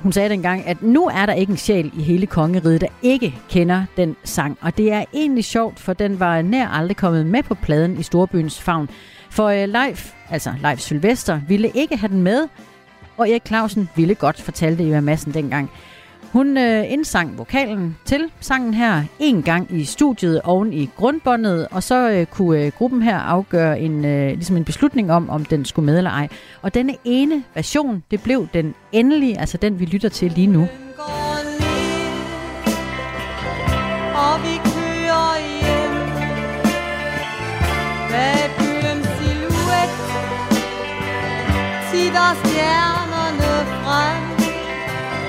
[0.00, 3.34] Hun sagde dengang, at nu er der ikke en sjæl i hele kongeriget, der ikke
[3.50, 4.58] kender den sang.
[4.60, 8.02] Og det er egentlig sjovt, for den var nær aldrig kommet med på pladen i
[8.02, 8.88] Storbyens favn.
[9.30, 12.48] For øh, Leif, altså Leif Sylvester, ville ikke have den med,
[13.16, 15.70] og Erik Clausen ville godt, fortalte Eva Madsen dengang.
[16.32, 21.82] Hun øh, indsang vokalen til sangen her en gang i studiet oven i grundbåndet, og
[21.82, 25.64] så øh, kunne øh, gruppen her afgøre en, øh, ligesom en beslutning om, om den
[25.64, 26.28] skulle med eller ej.
[26.62, 30.60] Og denne ene version, det blev den endelige, altså den vi lytter til lige nu.
[34.14, 35.92] Og vi kører hjem
[42.44, 44.22] stjernerne frem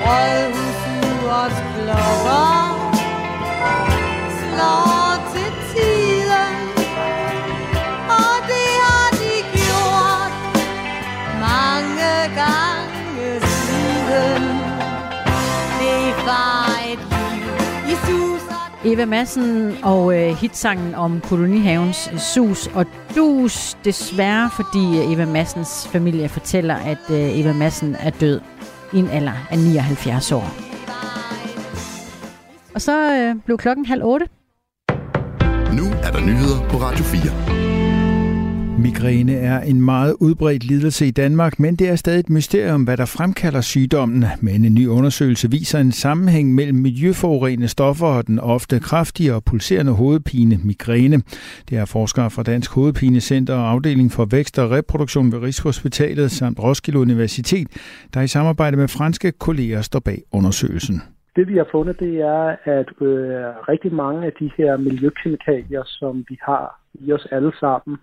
[0.05, 0.62] Rødhus
[18.85, 26.29] Eva Madsen og øh, hitsangen om kolonihavens sus og dus, desværre fordi Eva Massens familie
[26.29, 28.41] fortæller, at øh, Eva Madsen er død
[28.93, 30.47] i en alder af 79 år.
[32.75, 34.25] Og så øh, blev klokken halv otte.
[35.73, 37.72] Nu er der nyheder på Radio 4.
[38.79, 42.97] Migræne er en meget udbredt lidelse i Danmark, men det er stadig et mysterium, hvad
[42.97, 44.23] der fremkalder sygdommen.
[44.41, 49.43] Men en ny undersøgelse viser en sammenhæng mellem miljøforurenende stoffer og den ofte kraftige og
[49.43, 51.17] pulserende hovedpine migræne.
[51.69, 56.59] Det er forskere fra Dansk Hovedpinecenter og afdeling for vækst og reproduktion ved Rigshospitalet samt
[56.59, 57.67] Roskilde Universitet,
[58.13, 61.01] der i samarbejde med franske kolleger står bag undersøgelsen.
[61.35, 63.07] Det vi har fundet, det er, at øh,
[63.69, 67.97] rigtig mange af de her miljøkemikalier, som vi har i os alle sammen,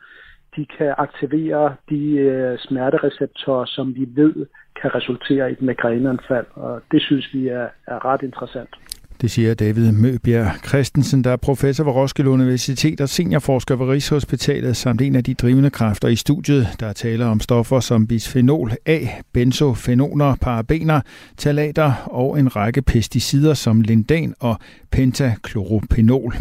[0.56, 4.46] de kan aktivere de øh, smertereceptorer, som vi ved
[4.80, 8.70] kan resultere i et migræneanfald, og det synes vi er, er ret interessant.
[9.20, 14.76] Det siger David Møbjerg Christensen, der er professor ved Roskilde Universitet og seniorforsker ved Rigshospitalet,
[14.76, 18.98] samt en af de drivende kræfter i studiet, der taler om stoffer som bisphenol A,
[19.32, 21.00] benzofenoner, parabener,
[21.36, 24.58] talater og en række pesticider som lindan og
[24.90, 26.36] pentachlorophenol.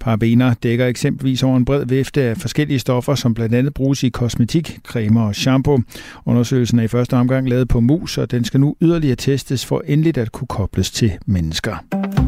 [0.00, 4.08] Parabener dækker eksempelvis over en bred vifte af forskellige stoffer, som blandt andet bruges i
[4.08, 5.78] kosmetik, cremer og shampoo.
[6.26, 9.82] Undersøgelsen er i første omgang lavet på mus, og den skal nu yderligere testes for
[9.86, 12.21] endeligt at kunne kobles til mennesker.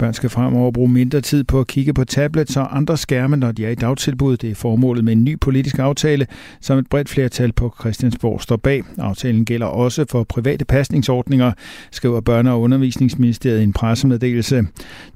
[0.00, 3.52] Børn skal fremover bruge mindre tid på at kigge på tablets og andre skærme, når
[3.52, 4.36] de er i dagtilbud.
[4.36, 6.26] Det er formålet med en ny politisk aftale,
[6.60, 8.82] som et bredt flertal på Christiansborg står bag.
[8.98, 11.52] Aftalen gælder også for private pasningsordninger,
[11.90, 14.64] skriver Børne- og Undervisningsministeriet i en pressemeddelelse.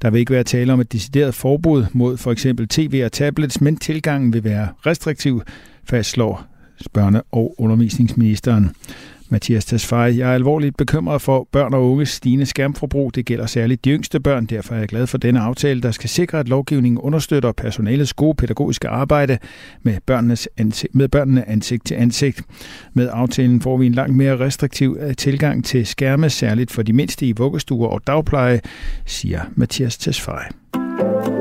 [0.03, 3.61] Der vil ikke være tale om et decideret forbud mod for eksempel tv og tablets,
[3.61, 5.43] men tilgangen vil være restriktiv,
[5.85, 6.47] fastslår
[6.99, 8.71] børne- og undervisningsministeren.
[9.35, 13.15] Mathias Tesfaye, jeg er alvorligt bekymret for børn og unges stigende skærmforbrug.
[13.15, 14.47] Det gælder særligt de yngste børn.
[14.47, 18.35] Derfor er jeg glad for denne aftale, der skal sikre, at lovgivningen understøtter personalets gode
[18.35, 19.39] pædagogiske arbejde
[19.83, 22.43] med, børnenes ansigt, med børnene ansigt til ansigt.
[22.93, 26.93] Med aftalen får vi en langt mere restriktiv øh, tilgang til skærme, særligt for de
[26.93, 28.61] mindste i vuggestuer og dagpleje,
[29.07, 31.34] siger Mathias Tesfaye.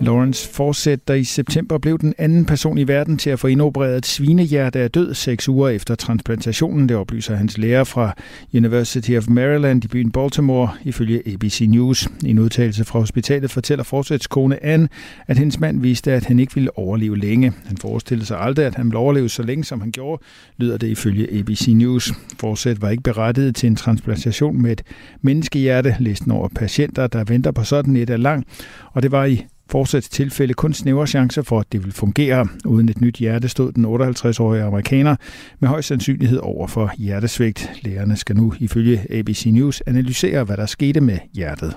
[0.00, 3.98] Lawrence Forsett, der i september blev den anden person i verden til at få indopereret
[3.98, 6.88] et svinehjerte, er død seks uger efter transplantationen.
[6.88, 8.14] Det oplyser hans lærer fra
[8.54, 12.08] University of Maryland i byen Baltimore, ifølge ABC News.
[12.24, 14.88] I en udtalelse fra hospitalet fortæller Forsæts kone Anne,
[15.26, 17.52] at hendes mand viste, at han ikke ville overleve længe.
[17.66, 20.22] Han forestillede sig aldrig, at han ville overleve så længe, som han gjorde,
[20.56, 22.12] lyder det ifølge ABC News.
[22.40, 24.82] Forsett var ikke berettiget til en transplantation med et
[25.22, 25.96] menneskehjerte.
[26.00, 28.46] Listen over patienter, der venter på sådan et er lang,
[28.92, 32.48] og det var i fortsat tilfælde kun snævre chancer for, at det vil fungere.
[32.64, 35.16] Uden et nyt hjerte stod den 58-årige amerikaner
[35.60, 37.70] med høj sandsynlighed over for hjertesvigt.
[37.82, 41.76] Lægerne skal nu ifølge ABC News analysere, hvad der skete med hjertet.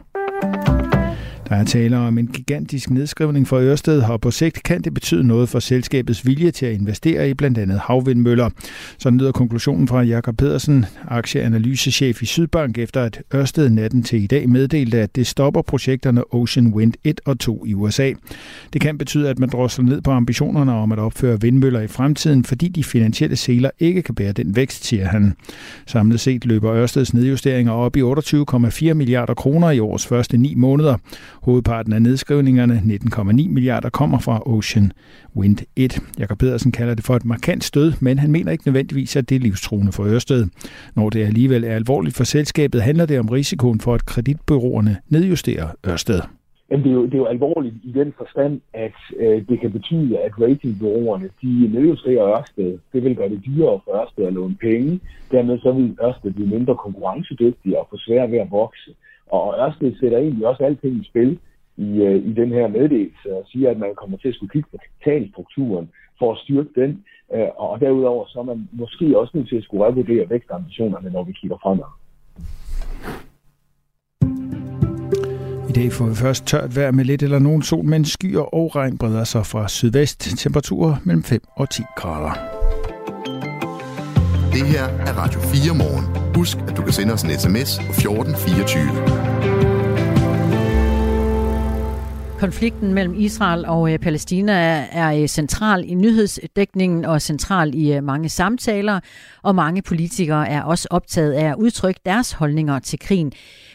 [1.50, 5.28] Der er tale om en gigantisk nedskrivning for Ørsted, og på sigt kan det betyde
[5.28, 8.50] noget for selskabets vilje til at investere i blandt andet havvindmøller.
[8.98, 14.28] Så lyder konklusionen fra Jakob Pedersen, aktieanalysechef i Sydbank, efter at Ørsted natten til i
[14.28, 18.14] dag meddelte, at det stopper projekterne Ocean Wind 1 og 2 i USA.
[18.74, 22.44] Det kan betyde, at man drosler ned på ambitionerne om at opføre vindmøller i fremtiden,
[22.44, 25.34] fordi de finansielle seler ikke kan bære den vækst, siger han.
[25.88, 30.98] Samlet set løber Ørsteds nedjusteringer op i 28,4 milliarder kroner i årets første ni måneder.
[31.42, 34.92] Hovedparten af nedskrivningerne, 19,9 milliarder, kommer fra Ocean
[35.36, 36.00] Wind 1.
[36.20, 39.36] Jakob Pedersen kalder det for et markant stød, men han mener ikke nødvendigvis, at det
[39.36, 40.48] er livstruende for Ørsted.
[40.96, 45.68] Når det alligevel er alvorligt for selskabet, handler det om risikoen for, at kreditbyråerne nedjusterer
[45.88, 46.22] Ørsted.
[46.70, 49.72] Men det er, jo, det er jo alvorligt i den forstand, at øh, det kan
[49.72, 52.78] betyde, at ratingbureauerne de nedjusterer Ørsted.
[52.94, 55.00] Det vil gøre det dyrere for Ørsted at låne penge.
[55.32, 58.92] Dermed så vil Ørsted blive mindre konkurrencedygtig og få svært ved at vokse.
[59.30, 61.40] Og Ørsted sætter egentlig også alting i spil
[61.78, 64.70] i, øh, i den her meddelelse og siger, at man kommer til at skulle kigge
[64.72, 65.90] på kapitalstrukturen
[66.20, 67.04] for at styrke den.
[67.34, 71.24] Øh, og derudover så er man måske også nødt til at skulle revurdere vækstambitionerne, når
[71.24, 71.92] vi kigger fremad.
[75.70, 78.76] I dag får vi først tørt vejr med lidt eller nogen sol, men skyer og
[78.76, 80.20] regn breder sig fra sydvest.
[80.38, 82.59] Temperaturer mellem 5 og 10 grader.
[84.54, 86.36] Det her er Radio 4 morgen.
[86.36, 89.60] Husk, at du kan sende os en sms på 1424.
[92.40, 97.94] Konflikten mellem Israel og øh, Palæstina er, er øh, central i nyhedsdækningen og central i
[97.94, 99.00] øh, mange samtaler,
[99.42, 103.32] og mange politikere er også optaget af at udtrykke deres holdninger til krigen.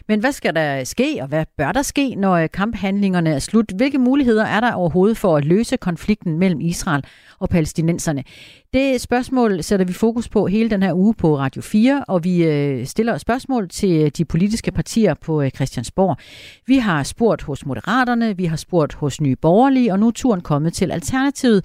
[0.08, 3.72] Men hvad skal der ske, og hvad bør der ske, når øh, kamphandlingerne er slut?
[3.76, 7.04] Hvilke muligheder er der overhovedet for at løse konflikten mellem Israel
[7.38, 8.24] og palæstinenserne?
[8.74, 12.44] Det spørgsmål sætter vi fokus på hele den her uge på Radio 4, og vi
[12.44, 16.16] øh, stiller spørgsmål til øh, de politiske partier på Christiansborg.
[16.66, 20.40] Vi har spurgt hos Moderaterne, vi har spurgt hos Nye Borgerlige, og nu er turen
[20.40, 21.64] kommet til Alternativet.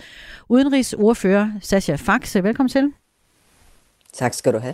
[0.50, 2.92] Udenrigsordfører Sascha Faxe, velkommen til.
[4.14, 4.74] Tak skal du have.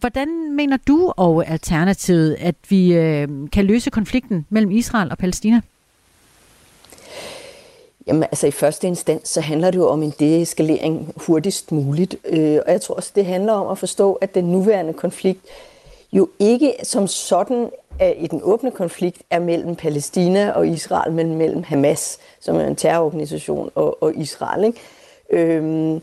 [0.00, 5.60] Hvordan mener du og Alternativet, at vi øh, kan løse konflikten mellem Israel og Palæstina?
[8.06, 12.16] Jamen altså i første instans, så handler det jo om en deeskalering hurtigst muligt.
[12.24, 15.40] Øh, og jeg tror også, det handler om at forstå, at den nuværende konflikt
[16.12, 21.34] jo ikke som sådan er i den åbne konflikt er mellem Palæstina og Israel, men
[21.34, 24.64] mellem Hamas, som er en terrororganisation, og, og Israel.
[24.64, 24.78] Ikke?
[25.30, 26.00] Øhm,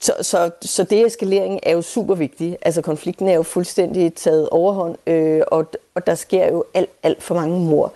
[0.00, 2.58] så, så, så deeskalering er jo super vigtig.
[2.62, 7.22] Altså konflikten er jo fuldstændig taget overhånd, øh, og, og der sker jo alt, alt
[7.22, 7.92] for mange mor.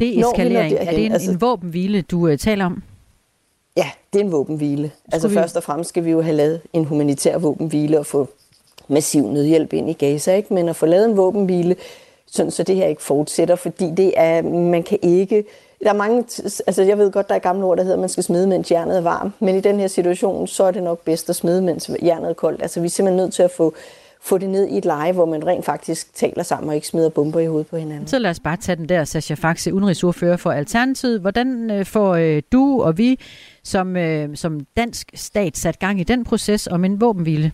[0.00, 2.82] Deeskalering, er det en, altså, en våbenhvile, du uh, taler om?
[3.76, 4.90] Ja, det er en våbenhvile.
[5.12, 5.34] Altså vi...
[5.34, 8.28] først og fremmest skal vi jo have lavet en humanitær våbenhvile og få
[8.88, 10.54] massiv nødhjælp ind i Gaza, ikke?
[10.54, 11.76] men at få lavet en våbenhvile,
[12.26, 15.44] sådan, så det her ikke fortsætter, fordi det er, man kan ikke,
[15.84, 16.24] der er mange,
[16.66, 18.70] altså jeg ved godt, der er gamle ord, der hedder, at man skal smide, mens
[18.70, 21.62] jernet er varmt, men i den her situation, så er det nok bedst at smide,
[21.62, 22.62] mens jernet er koldt.
[22.62, 23.74] Altså vi er simpelthen nødt til at få,
[24.20, 27.08] få det ned i et leje, hvor man rent faktisk taler sammen og ikke smider
[27.08, 28.06] bomber i hovedet på hinanden.
[28.06, 31.20] Så lad os bare tage den der, Sascha Faxe, udenrigsordfører for Alternativet.
[31.20, 33.20] Hvordan øh, får øh, du og vi
[33.62, 37.52] som, øh, som dansk stat sat gang i den proces om en våbenhvile?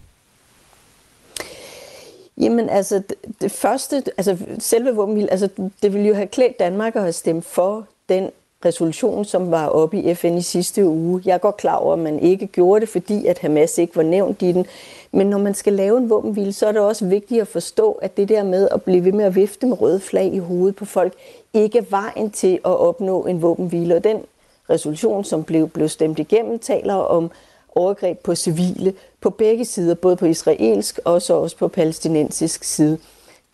[2.40, 5.48] Jamen altså, det, det første, altså selve våbenhvile, altså
[5.82, 8.30] det ville jo have klædt Danmark at have stemt for den
[8.64, 11.22] resolution, som var oppe i FN i sidste uge.
[11.24, 14.42] Jeg går klar over, at man ikke gjorde det, fordi at Hamas ikke var nævnt
[14.42, 14.66] i den.
[15.12, 18.16] Men når man skal lave en våbenhvile, så er det også vigtigt at forstå, at
[18.16, 20.84] det der med at blive ved med at vifte med røde flag i hovedet på
[20.84, 21.12] folk,
[21.54, 23.96] ikke er vejen til at opnå en våbenhvile.
[23.96, 24.22] Og den
[24.70, 27.30] resolution, som blev, blev stemt igennem, taler om
[27.74, 32.98] overgreb på civile på begge sider, både på israelsk og så også på palæstinensisk side.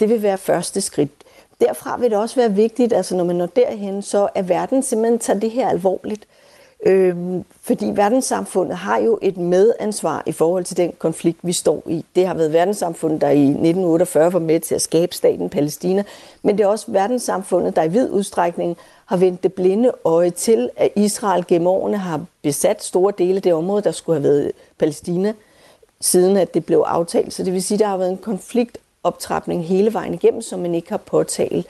[0.01, 1.16] Det vil være første skridt.
[1.61, 5.19] Derfra vil det også være vigtigt, altså når man når derhen, så er verden simpelthen
[5.19, 6.27] tager det her alvorligt.
[6.87, 12.05] Øhm, fordi verdenssamfundet har jo et medansvar i forhold til den konflikt, vi står i.
[12.17, 16.05] Det har været verdenssamfundet, der i 1948 var med til at skabe staten Palæstina,
[16.43, 20.71] men det er også verdenssamfundet, der i vid udstrækning har vendt det blinde øje til,
[20.77, 24.53] at Israel gennem årene har besat store dele af det område, der skulle have været
[24.79, 25.33] Palæstina,
[26.01, 27.33] siden at det blev aftalt.
[27.33, 30.61] Så det vil sige, at der har været en konflikt konfliktoptrapning hele vejen igennem, som
[30.61, 31.67] man ikke har påtalt.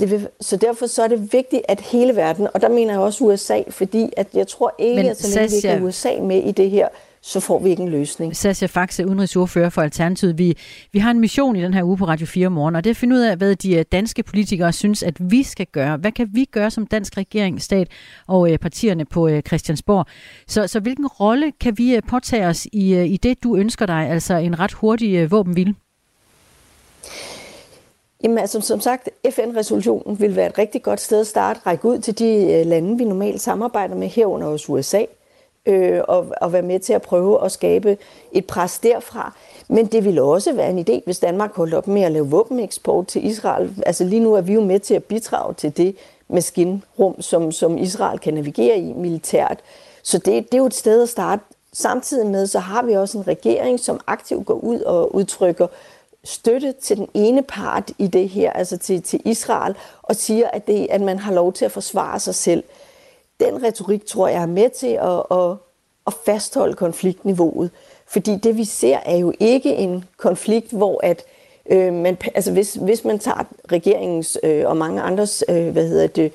[0.00, 3.00] Det vil, så derfor så er det vigtigt, at hele verden, og der mener jeg
[3.00, 6.42] også USA, fordi at jeg tror ikke, Men, at så længe vi ikke USA med
[6.42, 6.88] i det her,
[7.22, 8.36] så får vi ikke en løsning.
[8.36, 10.38] Sascha Faxe, udenrigsordfører for Alternativet.
[10.38, 10.56] Vi,
[10.92, 12.92] vi har en mission i den her uge på Radio 4 morgen, og det er
[12.92, 15.96] at finde ud af, hvad de øh, danske politikere synes, at vi skal gøre.
[15.96, 17.88] Hvad kan vi gøre som dansk regering, stat
[18.26, 20.06] og øh, partierne på øh, Christiansborg?
[20.46, 24.34] Så, så hvilken rolle kan vi påtage os i, i det, du ønsker dig, altså
[24.34, 25.74] en ret hurtig våbenvilde?
[28.22, 31.98] Jamen altså, som sagt, FN-resolutionen vil være et rigtig godt sted at starte, række ud
[31.98, 35.04] til de øh, lande, vi normalt samarbejder med, herunder også USA,
[35.66, 37.98] øh, og, og være med til at prøve at skabe
[38.32, 39.34] et pres derfra.
[39.68, 43.06] Men det ville også være en idé, hvis Danmark holdt op med at lave våbeneksport
[43.06, 43.74] til Israel.
[43.86, 45.96] Altså lige nu er vi jo med til at bidrage til det
[46.28, 49.58] maskinrum, som, som Israel kan navigere i militært.
[50.02, 51.42] Så det, det er jo et sted at starte.
[51.72, 55.66] Samtidig med, så har vi også en regering, som aktivt går ud og udtrykker
[56.28, 60.66] støtte til den ene part i det her, altså til, til Israel, og siger, at,
[60.66, 62.64] det, at man har lov til at forsvare sig selv
[63.40, 65.56] den retorik, tror jeg, er med til at, at,
[66.06, 67.70] at fastholde konfliktniveauet.
[68.06, 71.24] Fordi det vi ser er jo ikke en konflikt, hvor at
[71.70, 76.06] øh, man, altså hvis, hvis man tager regeringens øh, og mange andres øh, hvad hedder
[76.06, 76.32] det,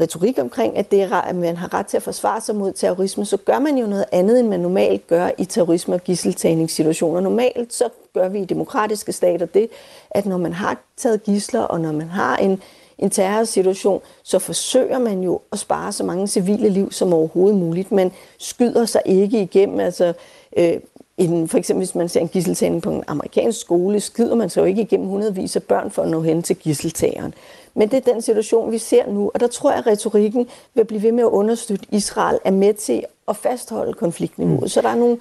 [0.00, 3.24] retorik omkring, at, det er, at man har ret til at forsvare sig mod terrorisme,
[3.24, 7.20] så gør man jo noget andet, end man normalt gør i terrorisme- og gisseltagningssituationer.
[7.20, 9.68] Normalt så gør vi i demokratiske stater det,
[10.10, 12.62] at når man har taget gisler, og når man har en,
[12.98, 17.92] en terrorsituation, så forsøger man jo at spare så mange civile liv som overhovedet muligt.
[17.92, 20.12] Man skyder sig ikke igennem, altså
[20.56, 20.72] øh,
[21.18, 24.60] en, for eksempel hvis man ser en gisseltagning på en amerikansk skole, skyder man sig
[24.60, 27.34] jo ikke igennem hundredvis af børn for at nå hen til gisseltageren.
[27.74, 30.84] Men det er den situation, vi ser nu, og der tror jeg, at retorikken vil
[30.84, 34.62] blive ved med at understøtte Israel er med til at fastholde konfliktniveauet.
[34.62, 34.68] Mm.
[34.68, 35.18] Så der er nogle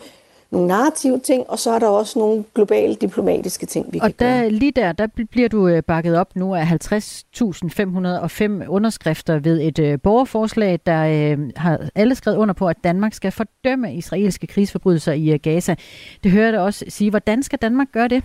[0.51, 4.15] nogle narrative ting, og så er der også nogle globale diplomatiske ting, vi og kan
[4.19, 4.49] der, gøre.
[4.49, 9.99] lige der, der bliver du øh, bakket op nu af 50.505 underskrifter ved et øh,
[9.99, 15.38] borgerforslag, der øh, har alle skrevet under på, at Danmark skal fordømme israelske krigsforbrydelser i
[15.38, 15.76] Gaza.
[16.24, 17.09] Det hører jeg også sige.
[17.09, 18.24] Hvordan skal Danmark gøre det?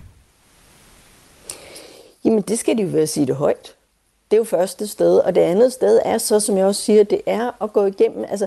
[2.25, 3.75] Jamen, det skal de jo være at sige det højt.
[4.35, 5.19] Det er jo første sted.
[5.19, 8.25] Og det andet sted er så, som jeg også siger, det er at gå igennem.
[8.31, 8.47] Altså,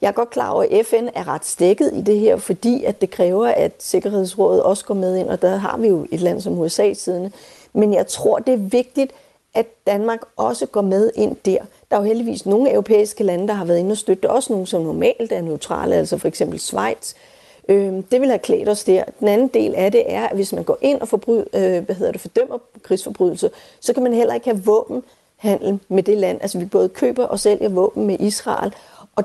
[0.00, 3.00] jeg er godt klar over, at FN er ret stikket i det her, fordi at
[3.00, 6.40] det kræver, at Sikkerhedsrådet også går med ind, og der har vi jo et land
[6.40, 7.32] som USA siden.
[7.72, 9.12] Men jeg tror, det er vigtigt,
[9.54, 11.58] at Danmark også går med ind der.
[11.90, 14.66] Der er jo heldigvis nogle europæiske lande, der har været inde og støtte, også nogle,
[14.66, 17.14] som normalt er neutrale, altså for eksempel Schweiz.
[17.68, 19.04] Øh, det vil have klædt os der.
[19.20, 21.94] Den anden del af det er, at hvis man går ind og forbryd, øh, hvad
[21.94, 24.66] hedder det, fordømmer krigsforbrydelse, så kan man heller ikke have
[25.38, 26.38] handel med det land.
[26.42, 28.74] Altså vi både køber og sælger våben med Israel,
[29.16, 29.24] og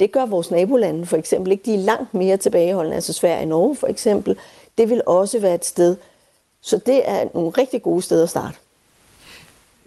[0.00, 1.64] det gør vores nabolande for eksempel ikke.
[1.64, 4.36] De er langt mere tilbageholdende, altså Sverige og Norge for eksempel.
[4.78, 5.96] Det vil også være et sted.
[6.60, 8.58] Så det er nogle rigtig gode steder at starte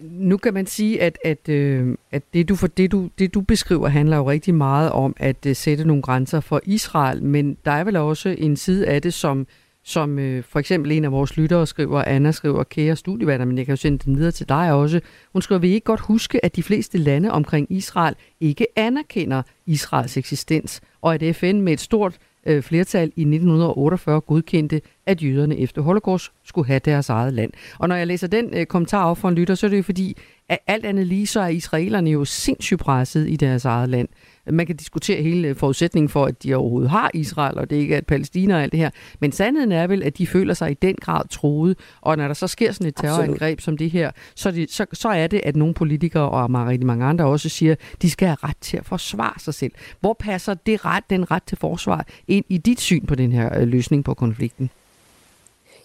[0.01, 3.41] nu kan man sige, at, at, øh, at det, du, for det, du, det, du
[3.41, 7.71] beskriver, handler jo rigtig meget om at øh, sætte nogle grænser for Israel, men der
[7.71, 9.47] er vel også en side af det, som,
[9.85, 13.65] som øh, for eksempel en af vores lyttere skriver, Anna skriver, kære studievanner, men jeg
[13.65, 14.99] kan jo sende den videre til dig også.
[15.33, 20.17] Hun skriver, vi ikke godt huske, at de fleste lande omkring Israel ikke anerkender Israels
[20.17, 25.81] eksistens, og at FN med et stort øh, flertal i 1948 godkendte, at jøderne efter
[25.81, 27.51] holocaust skulle have deres eget land.
[27.79, 29.83] Og når jeg læser den øh, kommentar op for en lytter, så er det jo
[29.83, 30.17] fordi,
[30.49, 34.07] at alt andet lige, så er israelerne jo sindssygt presset i deres eget land.
[34.51, 37.97] Man kan diskutere hele forudsætningen for, at de overhovedet har Israel, og det ikke er
[37.97, 38.89] et Palæstina og alt det her.
[39.19, 42.33] Men sandheden er vel, at de føler sig i den grad troet, og når der
[42.33, 45.55] så sker sådan et terrorangreb som det her, så, det, så, så er det, at
[45.55, 49.39] nogle politikere og rigtig mange andre også siger, de skal have ret til at forsvare
[49.39, 49.71] sig selv.
[49.99, 53.59] Hvor passer det ret, den ret til forsvar ind i dit syn på den her
[53.59, 54.69] øh, løsning på konflikten?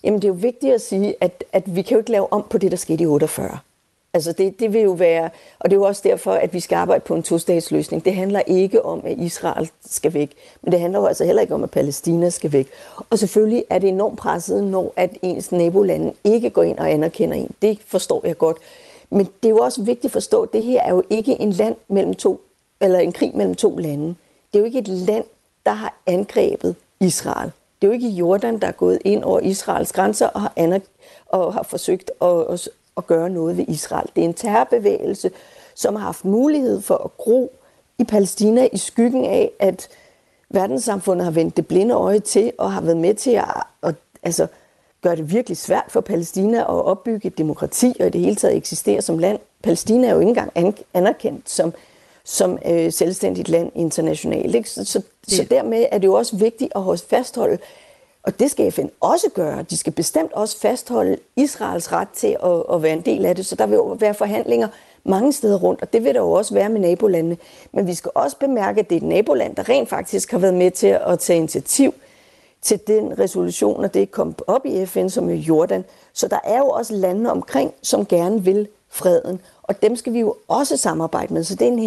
[0.04, 2.44] Jamen det er jo vigtigt at sige, at, at vi kan jo ikke lave om
[2.50, 3.58] på det, der skete i 48.
[4.14, 6.76] Altså det, det vil jo være, og det er jo også derfor, at vi skal
[6.76, 8.04] arbejde på en to-statsløsning.
[8.04, 10.32] Det handler ikke om, at Israel skal væk,
[10.62, 12.68] men det handler jo altså heller ikke om, at Palæstina skal væk.
[13.10, 17.36] Og selvfølgelig er det enormt presset, når at ens nabolande ikke går ind og anerkender
[17.36, 17.50] en.
[17.62, 18.56] Det forstår jeg godt.
[19.10, 21.52] Men det er jo også vigtigt at forstå, at det her er jo ikke en
[21.52, 22.40] land mellem to,
[22.80, 24.06] eller en krig mellem to lande.
[24.52, 25.24] Det er jo ikke et land,
[25.66, 27.50] der har angrebet Israel.
[27.82, 30.80] Det er jo ikke Jordan, der er gået ind over Israels grænser og har, aner-
[31.26, 32.68] og har forsøgt at, at
[33.06, 34.10] gøre noget ved Israel.
[34.16, 35.30] Det er en terrorbevægelse,
[35.74, 37.52] som har haft mulighed for at gro
[37.98, 39.88] i Palæstina i skyggen af, at
[40.50, 43.44] verdenssamfundet har vendt det blinde øje til og har været med til at,
[43.82, 44.46] at altså,
[45.02, 48.56] gøre det virkelig svært for Palæstina at opbygge et demokrati og i det hele taget
[48.56, 49.38] eksistere som land.
[49.62, 50.52] Palæstina er jo ikke engang
[50.94, 51.72] anerkendt som,
[52.24, 54.54] som øh, selvstændigt land internationalt.
[54.54, 54.70] Ikke?
[54.70, 57.58] Så, så, så dermed er det jo også vigtigt at fastholde,
[58.22, 59.62] og det skal FN også gøre.
[59.62, 63.46] De skal bestemt også fastholde Israels ret til at, at være en del af det.
[63.46, 64.68] Så der vil jo være forhandlinger
[65.04, 67.36] mange steder rundt, og det vil der jo også være med nabolandene.
[67.72, 70.54] Men vi skal også bemærke, at det er et naboland, der rent faktisk har været
[70.54, 71.94] med til at tage initiativ
[72.62, 75.84] til den resolution, og det kom op i FN, som er Jordan.
[76.12, 80.20] Så der er jo også lande omkring, som gerne vil freden, og dem skal vi
[80.20, 81.44] jo også samarbejde med.
[81.44, 81.78] Så det er en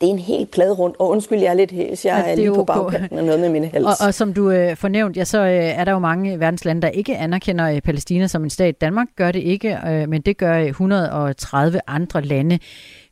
[0.00, 2.36] det er en helt plade rundt, og undskyld, jeg er lidt hæs, jeg ja, er
[2.36, 3.86] lige på bagkanten og noget med mine hals.
[3.86, 6.88] Og, og som du øh, fornævnt, ja, så øh, er der jo mange verdenslande, der
[6.88, 8.80] ikke anerkender øh, Palæstina som en stat.
[8.80, 12.58] Danmark gør det ikke, øh, men det gør 130 andre lande.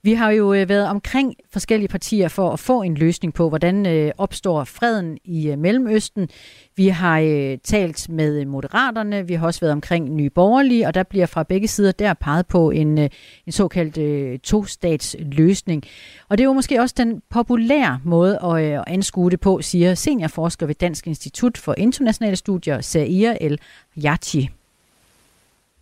[0.05, 3.87] Vi har jo øh, været omkring forskellige partier for at få en løsning på, hvordan
[3.87, 6.29] øh, opstår freden i øh, Mellemøsten.
[6.77, 10.95] Vi har øh, talt med øh, moderaterne, vi har også været omkring nye borgerlige, og
[10.95, 15.83] der bliver fra begge sider der peget på en, en såkaldt to-stats løsning.
[16.29, 20.67] Og det er jo måske også den populære måde at, anskue det på, siger seniorforsker
[20.67, 23.59] ved Dansk Institut for Internationale Studier, Sair El
[24.05, 24.51] Yachi.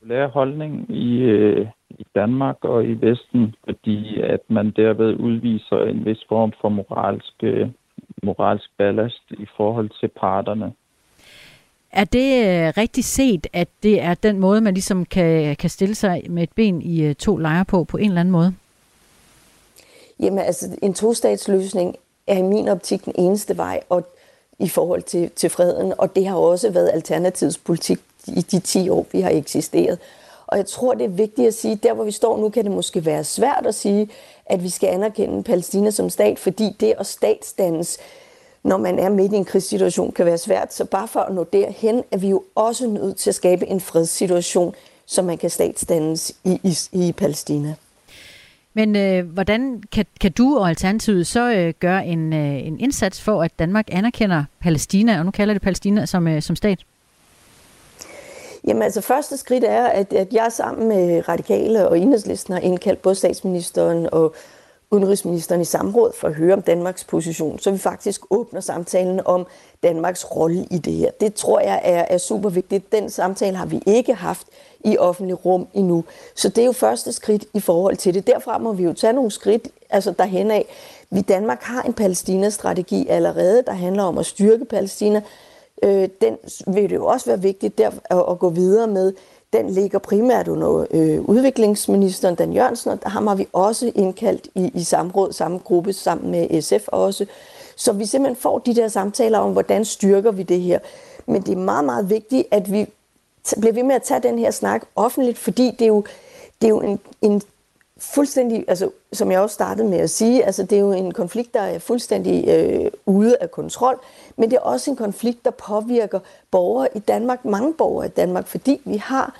[0.01, 1.23] Populær holdning i,
[1.99, 7.35] i Danmark og i Vesten, fordi at man derved udviser en vis form for moralsk,
[7.43, 7.69] øh,
[8.23, 10.73] moralsk ballast i forhold til parterne.
[11.93, 15.95] Er det øh, rigtig set, at det er den måde, man ligesom kan, kan stille
[15.95, 18.55] sig med et ben i øh, to lejre på, på en eller anden måde?
[20.21, 24.07] Jamen altså, en tostatsløsning er i min optik den eneste vej og,
[24.59, 28.89] i forhold til, til freden, og det har også været alternativets politik i de 10
[28.89, 29.99] år, vi har eksisteret.
[30.53, 32.73] Og jeg tror, det er vigtigt at sige, der hvor vi står nu, kan det
[32.73, 34.09] måske være svært at sige,
[34.47, 37.99] at vi skal anerkende Palæstina som stat, fordi det at statsdannes,
[38.65, 40.75] når man er midt i en krigssituation, kan være svært.
[40.75, 43.81] Så bare for at nå derhen, er vi jo også nødt til at skabe en
[43.81, 44.75] fredssituation,
[45.07, 47.75] så man kan statsdannes i, i, i Palæstina.
[48.75, 53.21] Men øh, hvordan kan, kan du og Alternativet så øh, gøre en, øh, en indsats
[53.21, 56.79] for, at Danmark anerkender Palæstina, og nu kalder det Palæstina som, øh, som stat?
[58.67, 63.03] Jamen altså, første skridt er, at, at jeg sammen med Radikale og Enhedslisten har indkaldt
[63.03, 64.35] både statsministeren og
[64.91, 69.47] udenrigsministeren i samråd for at høre om Danmarks position, så vi faktisk åbner samtalen om
[69.83, 71.11] Danmarks rolle i det her.
[71.21, 72.93] Det tror jeg er, er super vigtigt.
[72.93, 74.47] Den samtale har vi ikke haft
[74.85, 76.05] i offentlig rum endnu.
[76.35, 78.27] Så det er jo første skridt i forhold til det.
[78.27, 80.67] Derfra må vi jo tage nogle skridt altså derhen af.
[81.11, 85.23] Vi Danmark har en Palæstina-strategi allerede, der handler om at styrke Palæstina.
[85.83, 89.13] Øh, den vil det jo også være vigtigt der at, at gå videre med.
[89.53, 94.71] Den ligger primært under øh, udviklingsministeren Dan Jørgensen, og der har vi også indkaldt i,
[94.75, 97.27] i samråd, samme gruppe sammen med SF også.
[97.77, 100.79] Så vi simpelthen får de der samtaler om, hvordan styrker vi det her.
[101.27, 102.87] Men det er meget, meget vigtigt, at vi
[103.61, 106.05] bliver ved med at tage den her snak offentligt, fordi det er jo,
[106.61, 107.43] det er jo en, en
[108.03, 111.55] fuldstændig, altså som jeg også startede med at sige, altså det er jo en konflikt,
[111.55, 114.01] der er fuldstændig øh, ude af kontrol,
[114.37, 118.47] men det er også en konflikt, der påvirker borgere i Danmark, mange borgere i Danmark,
[118.47, 119.35] fordi vi har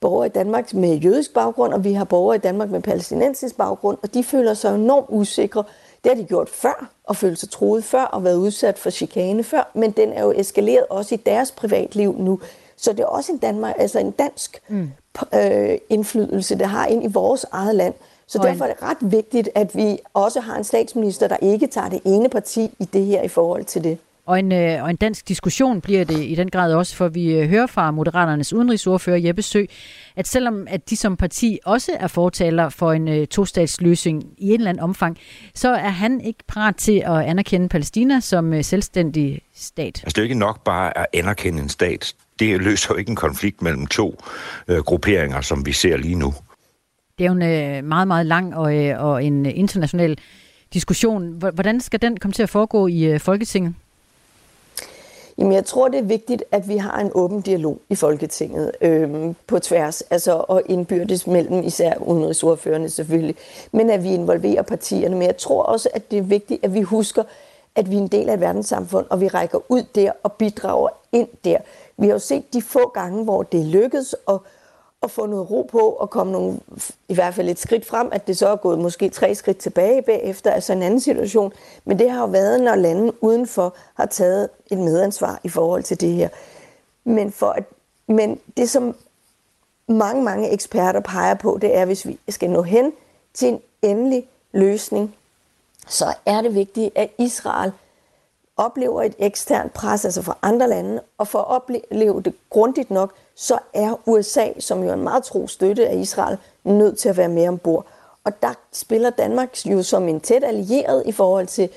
[0.00, 3.98] borgere i Danmark med jødisk baggrund, og vi har borgere i Danmark med palæstinensisk baggrund,
[4.02, 5.64] og de føler sig enormt usikre.
[6.04, 9.44] Det har de gjort før, og følt sig troet før, og været udsat for chikane
[9.44, 12.40] før, men den er jo eskaleret også i deres privatliv nu.
[12.76, 14.90] Så det er også en, Danmark, altså en dansk mm.
[15.34, 17.94] øh, indflydelse, det har ind i vores eget land.
[18.26, 21.88] Så derfor er det ret vigtigt, at vi også har en statsminister, der ikke tager
[21.88, 23.98] det ene parti i det her i forhold til det.
[24.26, 27.32] Og en, øh, og en dansk diskussion bliver det i den grad også, for vi
[27.32, 29.64] øh, hører fra Moderaternes udenrigsordfører Jeppe Sø,
[30.16, 34.54] at selvom at de som parti også er fortaler for en øh, tostatsløsning i en
[34.54, 35.18] eller anden omfang,
[35.54, 39.86] så er han ikke parat til at anerkende Palæstina som øh, selvstændig stat.
[39.86, 42.14] Altså det er jo ikke nok bare at anerkende en stat.
[42.38, 44.22] Det løser jo ikke en konflikt mellem to
[44.68, 46.34] øh, grupperinger, som vi ser lige nu.
[47.18, 50.18] Det er jo en øh, meget, meget lang og, øh, og en international
[50.72, 51.32] diskussion.
[51.54, 53.74] Hvordan skal den komme til at foregå i øh, Folketinget?
[55.38, 59.34] Jamen, jeg tror, det er vigtigt, at vi har en åben dialog i Folketinget øhm,
[59.46, 63.36] på tværs, altså og indbyrdes mellem især udenrigsordførende selvfølgelig,
[63.72, 65.16] men at vi involverer partierne.
[65.16, 67.22] Men jeg tror også, at det er vigtigt, at vi husker,
[67.74, 70.88] at vi er en del af et verdenssamfund, og vi rækker ud der og bidrager
[71.12, 71.58] ind der.
[71.96, 74.38] Vi har jo set de få gange, hvor det lykkedes at
[75.04, 76.60] at få noget ro på og komme nogle,
[77.08, 80.02] i hvert fald et skridt frem, at det så er gået måske tre skridt tilbage
[80.02, 81.52] bagefter, altså en anden situation.
[81.84, 86.00] Men det har jo været, når lande udenfor har taget et medansvar i forhold til
[86.00, 86.28] det her.
[87.04, 87.64] Men, for at,
[88.06, 88.96] men det, som
[89.88, 92.92] mange, mange eksperter peger på, det er, hvis vi skal nå hen
[93.34, 95.14] til en endelig løsning,
[95.88, 97.72] så er det vigtigt, at Israel
[98.56, 103.14] oplever et eksternt pres, altså fra andre lande, og for at opleve det grundigt nok,
[103.36, 107.16] så er USA, som jo er en meget tro støtte af Israel, nødt til at
[107.16, 107.86] være med ombord.
[108.24, 111.68] Og der spiller Danmark jo som en tæt allieret i forhold til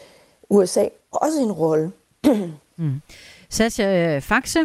[0.49, 1.91] USA også en rolle.
[2.77, 3.01] mm.
[3.49, 4.59] Sascha Faxe,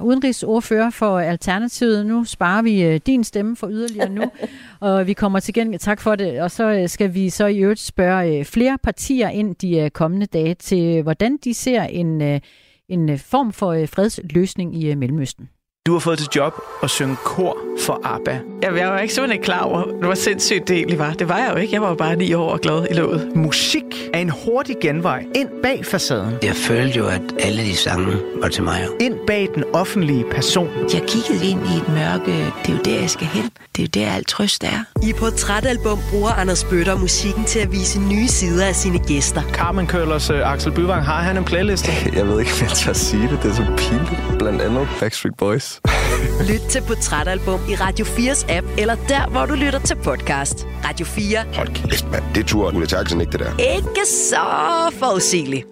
[0.00, 2.06] udenrigsordfører for Alternativet.
[2.06, 4.22] Nu sparer vi øh, din stemme for yderligere nu,
[4.80, 5.78] og vi kommer til gen.
[5.78, 6.40] Tak for det.
[6.40, 10.26] Og så øh, skal vi så i øvrigt spørge øh, flere partier ind de kommende
[10.26, 12.40] dage til, hvordan de ser en,
[12.88, 15.48] en form for fredsløsning i Mellemøsten.
[15.86, 18.38] Du har fået til job at synge kor for ABBA.
[18.62, 21.12] Jamen, jeg var ikke simpelthen klar over, hvor sindssygt det egentlig var.
[21.12, 21.74] Det var jeg jo ikke.
[21.74, 23.36] Jeg var jo bare ni år og glad i låget.
[23.36, 26.34] Musik er en hurtig genvej ind bag facaden.
[26.42, 28.86] Jeg følte jo, at alle de sange var til mig.
[29.00, 30.68] Ind bag den offentlige person.
[30.94, 32.52] Jeg kiggede ind i et mørke.
[32.62, 33.50] Det er jo der, jeg skal hen.
[33.76, 34.84] Det er jo der, alt trøst er.
[35.02, 39.42] I Portrætalbum bruger Anders Bøtter musikken til at vise nye sider af sine gæster.
[39.42, 41.88] Carmen Køllers uh, Axel Byvang, har han en playlist?
[42.16, 43.38] Jeg ved ikke, hvad jeg tør sige det.
[43.42, 44.38] Det er så pinligt.
[44.38, 45.75] Blandt andet Backstreet Boys.
[46.50, 50.66] Lyt til Portrætalbum i Radio 4's app, eller der, hvor du lytter til podcast.
[50.84, 51.54] Radio 4.
[51.54, 52.24] Hold kæft, mand.
[52.34, 53.76] Det tror Ulla Terkelsen ikke, det der.
[53.76, 54.46] Ikke så
[54.92, 55.66] forudsigeligt.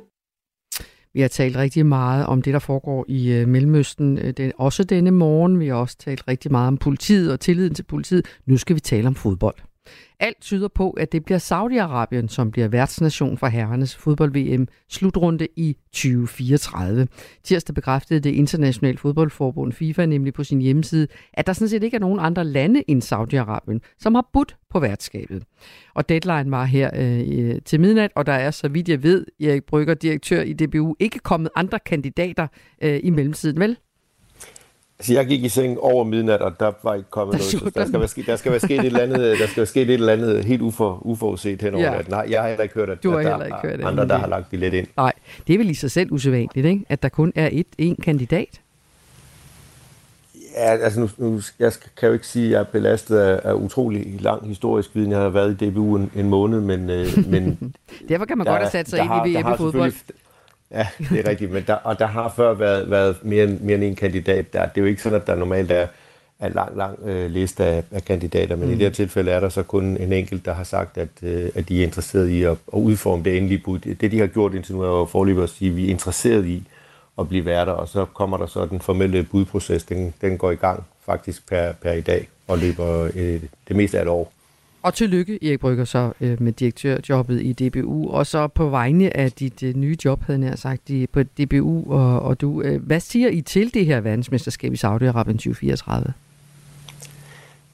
[1.14, 4.84] Vi har talt rigtig meget om det, der foregår i øh, Mellemøsten, øh, den, også
[4.84, 5.60] denne morgen.
[5.60, 8.26] Vi har også talt rigtig meget om politiet og tilliden til politiet.
[8.46, 9.56] Nu skal vi tale om fodbold.
[10.20, 15.76] Alt tyder på, at det bliver Saudi-Arabien, som bliver værtsnation for herrenes fodbold-VM slutrunde i
[15.92, 17.06] 2034.
[17.42, 21.94] Tirsdag bekræftede det internationale fodboldforbund FIFA nemlig på sin hjemmeside, at der sådan set ikke
[21.94, 25.42] er nogen andre lande end Saudi-Arabien, som har budt på værtskabet.
[25.94, 29.26] Og deadline var her øh, øh, til midnat, og der er, så vidt jeg ved,
[29.40, 32.46] Erik Brygger, direktør i DBU, ikke kommet andre kandidater
[32.82, 33.76] øh, i mellemtiden, vel?
[34.98, 37.74] Altså, jeg gik i seng over midnat, og der var ikke kommet noget.
[37.74, 39.94] Der skal, være, der skal være sket et eller andet, der skal være sket et
[39.94, 42.00] eller andet helt ufor, uforudset hen over ja.
[42.08, 44.18] Nej, jeg har heller ikke hørt, at, du har at der ikke hørt, andre, der
[44.18, 44.86] har lagt billet ind.
[44.96, 45.12] Nej,
[45.46, 46.84] det er vel i sig selv usædvanligt, ikke?
[46.88, 48.60] at der kun er et, en kandidat.
[50.56, 53.54] Ja, altså nu, nu, jeg kan jo ikke sige, at jeg er belastet af, af
[53.54, 55.10] utrolig lang historisk viden.
[55.10, 56.90] Jeg har været i DBU en, en måned, men...
[56.90, 57.74] Øh, men
[58.08, 59.92] Derfor kan man godt have sat sig ind har, i VM i fodbold.
[60.74, 63.84] Ja, det er rigtigt, men der, og der har før været, været mere, mere end
[63.84, 64.66] en kandidat der.
[64.66, 65.86] Det er jo ikke sådan, at der normalt er,
[66.42, 68.74] en lang, lang øh, liste af, af kandidater, men mm.
[68.74, 71.50] i det her tilfælde er der så kun en enkelt, der har sagt, at, øh,
[71.54, 73.78] at de er interesseret i at, at udforme det endelige bud.
[73.78, 76.46] Det, de har gjort indtil nu, er jo forløbet at sige, at vi er interesseret
[76.46, 76.62] i
[77.18, 80.54] at blive værter, og så kommer der så den formelle budproces, den, den går i
[80.54, 84.32] gang faktisk per, per i dag og løber øh, det meste af et år.
[84.84, 89.32] Og tillykke, Erik Brygger, så øh, med direktørjobbet i DBU, og så på vegne af
[89.32, 92.62] dit øh, nye job, havde jeg sagt, i, på DBU og, og du.
[92.62, 96.12] Øh, hvad siger I til det her verdensmesterskab i Saudi-Arabien 2034?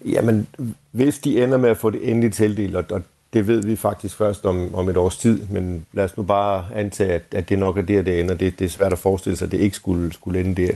[0.05, 0.47] Jamen,
[0.91, 3.03] hvis de ender med at få det endelig tildelt, og, og
[3.33, 6.65] det ved vi faktisk først om, om et års tid, men lad os nu bare
[6.75, 8.35] antage, at, at det nok er der, det ender.
[8.35, 10.73] Det, det er svært at forestille sig, at det ikke skulle, skulle ende der.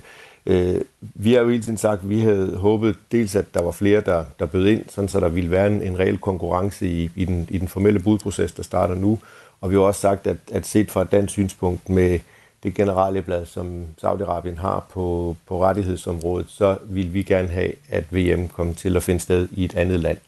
[0.46, 3.70] Øh, vi har jo hele tiden sagt, at vi havde håbet dels, at der var
[3.70, 7.10] flere, der, der bød ind, sådan så der ville være en, en reel konkurrence i,
[7.14, 9.18] i, den, i den formelle budproces, der starter nu.
[9.60, 12.18] Og vi har også sagt, at, at set fra et dansk synspunkt med
[12.62, 18.04] det generelle blad, som Saudi-Arabien har på, på rettighedsområdet, så vil vi gerne have, at
[18.14, 20.18] VM kommer til at finde sted i et andet land.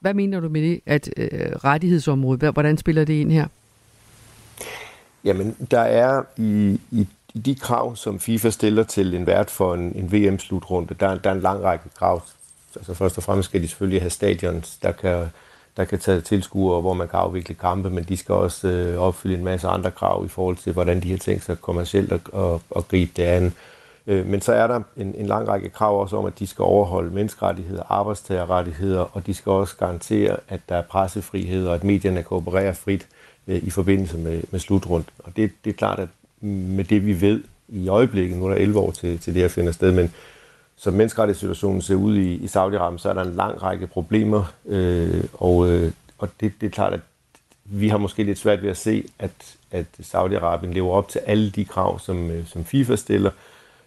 [0.00, 1.30] Hvad mener du med det, at øh,
[1.64, 3.46] rettighedsområdet, hvordan spiller det ind her?
[5.24, 7.06] Jamen, der er i, i
[7.36, 11.30] i de krav, som FIFA stiller til en vært for en, en VM-slutrunde, der, der
[11.30, 12.22] er en lang række krav.
[12.76, 15.26] Altså først og fremmest skal de selvfølgelig have stadions, der kan,
[15.76, 19.34] der kan tage tilskuere, hvor man kan afvikle kampe, men de skal også øh, opfylde
[19.34, 22.60] en masse andre krav i forhold til, hvordan de har tænkt sig kommercielt at, at,
[22.76, 23.52] at gribe det an.
[24.06, 26.62] Øh, men så er der en, en lang række krav også om, at de skal
[26.62, 32.22] overholde menneskerettigheder, arbejdstagerrettigheder, og de skal også garantere, at der er pressefrihed, og at medierne
[32.22, 33.06] kan operere frit
[33.46, 35.08] øh, i forbindelse med, med slutrunden.
[35.18, 36.08] Og det, det er klart, at
[36.40, 38.38] med det, vi ved i øjeblikket.
[38.38, 40.12] Nu er der 11 år til, til det her finder sted, men
[40.76, 45.24] som menneskerettighedssituationen ser ud i, i Saudi-Arabien, så er der en lang række problemer, øh,
[45.32, 47.00] og, øh, og det, det er klart, at
[47.64, 51.50] vi har måske lidt svært ved at se, at, at Saudi-Arabien lever op til alle
[51.50, 53.45] de krav, som, øh, som FIFA stiller, øh,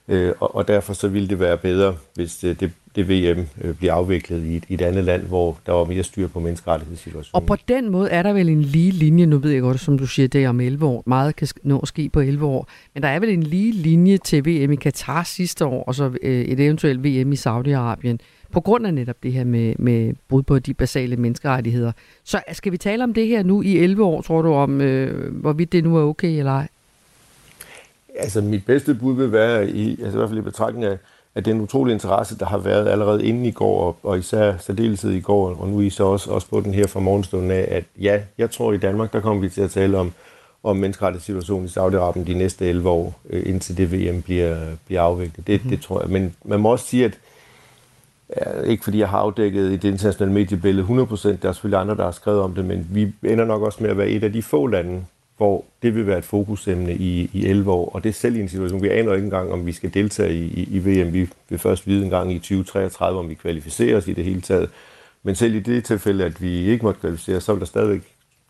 [0.10, 3.48] Øh, og, og derfor så ville det være bedre, hvis øh, det, det, det VM
[3.62, 6.40] øh, bliver afviklet i et, i et andet land, hvor der var mere styr på
[6.40, 7.44] menneskerettighedssituationen.
[7.44, 9.98] Og på den måde er der vel en lige linje, nu ved jeg godt, som
[9.98, 11.04] du siger, det er om 11 år.
[11.06, 12.68] Meget kan nå at ske på 11 år.
[12.94, 16.12] Men der er vel en lige linje til VM i Katar sidste år, og så
[16.22, 18.18] øh, et eventuelt VM i Saudi-Arabien,
[18.52, 21.92] på grund af netop det her med, med brud på de basale menneskerettigheder.
[22.24, 25.34] Så skal vi tale om det her nu i 11 år, tror du, om øh,
[25.34, 26.68] hvorvidt det nu er okay eller ej?
[28.20, 30.98] Altså, mit bedste bud vil være, i, altså i hvert fald i betragtning af,
[31.36, 35.20] at den utrolige interesse, der har været allerede inden i går, og især særdeleshed i
[35.20, 38.22] går, og nu I så også, også på den her fra morgenstunden af, at ja,
[38.38, 40.14] jeg tror i Danmark, der kommer vi til at tale om,
[40.64, 45.48] om menneskerettighedssituationen i Saudi-Arabien de næste 11 år, øh, indtil det VM bliver, bliver afviklet.
[45.48, 45.70] Det, mm.
[45.70, 46.10] det tror jeg.
[46.10, 47.20] Men man må også sige, at
[48.38, 51.96] ja, ikke fordi jeg har afdækket i det internationale mediebillede 100%, der er selvfølgelig andre,
[51.96, 54.34] der har skrevet om det, men vi ender nok også med at være et af
[54.34, 55.06] de få lande,
[55.40, 58.40] hvor det vil være et fokusemne i, i 11 år, og det er selv i
[58.42, 61.14] en situation, vi aner ikke engang, om vi skal deltage i, i, i VM.
[61.14, 64.42] Vi vil først vide en gang i 2033, om vi kvalificerer os i det hele
[64.42, 64.70] taget.
[65.24, 68.02] Men selv i det tilfælde, at vi ikke måtte kvalificere, så vil der stadigvæk,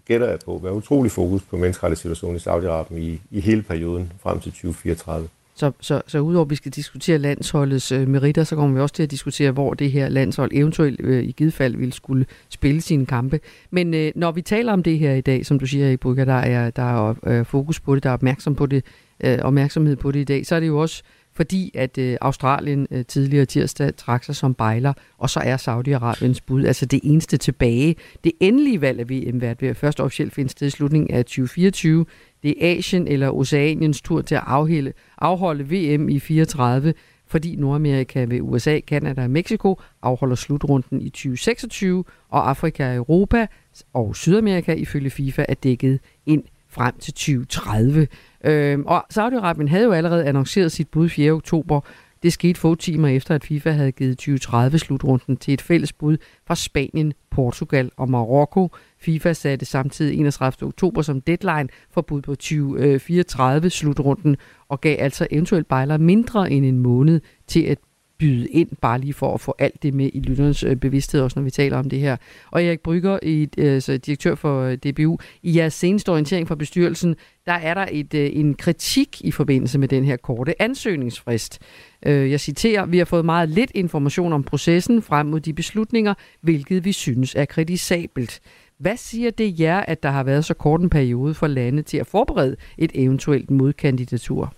[0.08, 4.40] gætter jeg på, være utrolig fokus på menneskerettighedssituationen i Saudi-Arabien i, i hele perioden frem
[4.40, 5.28] til 2034.
[5.60, 8.95] Så, så, så udover at vi skal diskutere landsholdets øh, meritter, så kommer vi også
[8.95, 12.82] til at diskutere, hvor det her landshold eventuelt øh, i givet fald vil skulle spille
[12.82, 13.39] sine kampe.
[13.72, 16.26] Men øh, når vi taler om det her i dag, som du siger, i Brygger,
[16.26, 18.86] der er, der er øh, fokus på det, der er opmærksom på det,
[19.24, 21.03] øh, opmærksomhed på det i dag, så er det jo også
[21.40, 26.40] fordi, at øh, Australien øh, tidligere tirsdag trak sig som bejler, og så er Saudi-Arabiens
[26.48, 27.96] bud altså det eneste tilbage.
[28.24, 32.06] Det endelige valg af VM-vært vil først officielt finde sted i slutningen af 2024.
[32.44, 36.94] Det er Asien eller Oceaniens tur til at afholde, afholde VM i 34,
[37.28, 43.48] fordi Nordamerika ved USA, Kanada og Mexico afholder slutrunden i 2026, og Afrika og Europa
[43.94, 48.08] og Sydamerika ifølge FIFA er dækket ind frem til 2030.
[48.44, 51.32] Øh, og Saudi-Arabien havde jo allerede annonceret sit bud 4.
[51.32, 51.82] oktober.
[52.24, 56.18] Det skete få timer efter, at FIFA havde givet 2030-slutrunden til et fælles bud
[56.48, 58.70] fra Spanien, Portugal og Marokko.
[59.02, 60.68] FIFA satte samtidig 31.
[60.68, 64.38] oktober som deadline for bud på 2034-slutrunden øh,
[64.70, 67.78] og gav altså eventuelt bejler mindre end en måned til at
[68.20, 71.39] byde ind, bare lige for at få alt det med i lytternes øh, bevidsthed, også
[71.39, 72.17] når vi taler om det her.
[72.51, 77.15] Og Erik Brygger, i, altså direktør for øh, DBU, i jeres seneste orientering fra bestyrelsen,
[77.45, 81.59] der er der et, en kritik i forbindelse med den her korte ansøgningsfrist.
[82.05, 86.86] Jeg citerer, vi har fået meget lidt information om processen frem mod de beslutninger, hvilket
[86.86, 88.39] vi synes er kritisabelt.
[88.78, 91.97] Hvad siger det jer, at der har været så kort en periode for lande til
[91.97, 94.53] at forberede et eventuelt modkandidatur?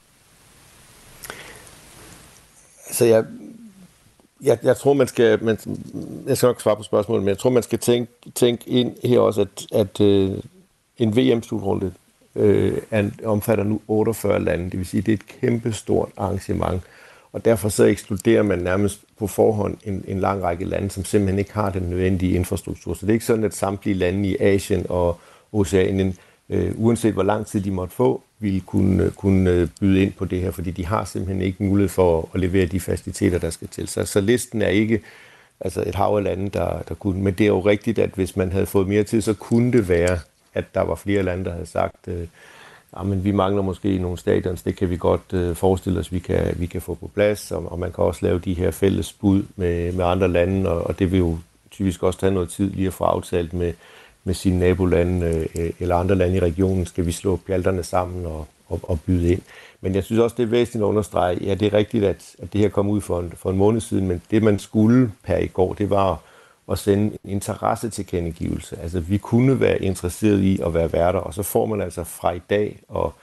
[2.87, 3.25] Altså, jeg,
[4.41, 5.57] jeg, jeg tror, man skal, man,
[6.27, 9.19] jeg skal nok svare på spørgsmålet, men jeg tror, man skal tænke, tænke ind her
[9.19, 10.31] også, at, at øh,
[10.97, 11.91] en VM-slutrunde
[12.35, 12.77] øh,
[13.25, 14.65] omfatter nu 48 lande.
[14.65, 16.81] Det vil sige, det er et kæmpe stort arrangement.
[17.33, 21.39] Og derfor så ekskluderer man nærmest på forhånd en, en lang række lande, som simpelthen
[21.39, 22.93] ikke har den nødvendige infrastruktur.
[22.93, 25.19] Så det er ikke sådan, at samtlige lande i Asien og
[25.51, 26.17] Oceanien,
[26.51, 30.13] øh, uanset hvor lang tid de måtte få, ville kunne, øh, kunne øh, byde ind
[30.13, 33.49] på det her, fordi de har simpelthen ikke mulighed for at levere de faciliteter, der
[33.49, 33.87] skal til.
[33.87, 35.01] Så, så listen er ikke
[35.59, 37.23] altså et hav af lande, der, der kunne.
[37.23, 39.89] Men det er jo rigtigt, at hvis man havde fået mere tid, så kunne det
[39.89, 40.19] være,
[40.53, 42.27] at der var flere lande, der havde sagt, øh,
[42.93, 46.19] ah, men vi mangler måske nogle stadions, det kan vi godt øh, forestille os, vi
[46.19, 49.13] kan, vi kan få på plads, og, og man kan også lave de her fælles
[49.13, 51.37] bud med, med andre lande, og, og det vil jo
[51.71, 53.73] typisk også tage noget tid lige at få aftalt med,
[54.23, 58.47] med sine nabolande øh, eller andre lande i regionen, skal vi slå pjalterne sammen og,
[58.69, 59.41] og, og byde ind.
[59.81, 62.53] Men jeg synes også, det er væsentligt at understrege, ja, det er rigtigt, at, at
[62.53, 65.37] det her kom ud for en, for en måned siden, men det man skulle per
[65.37, 66.21] i går, det var
[66.71, 68.79] at sende en interesse til kendegivelse.
[68.81, 72.31] Altså, vi kunne være interesseret i at være værter, og så får man altså fra
[72.31, 73.13] i dag og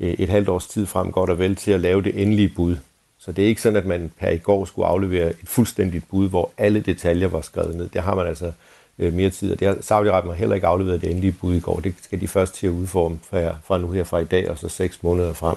[0.00, 2.76] øh, et halvt års tid frem godt og vel til at lave det endelige bud.
[3.18, 6.28] Så det er ikke sådan, at man per i går skulle aflevere et fuldstændigt bud,
[6.28, 7.88] hvor alle detaljer var skrevet ned.
[7.88, 8.52] Det har man altså
[8.98, 11.80] øh, mere tid, og det har Saudi-Arabien heller ikke afleveret det endelige bud i går.
[11.80, 14.58] Det skal de først til at udforme fra, fra nu her fra i dag og
[14.58, 15.56] så seks måneder frem.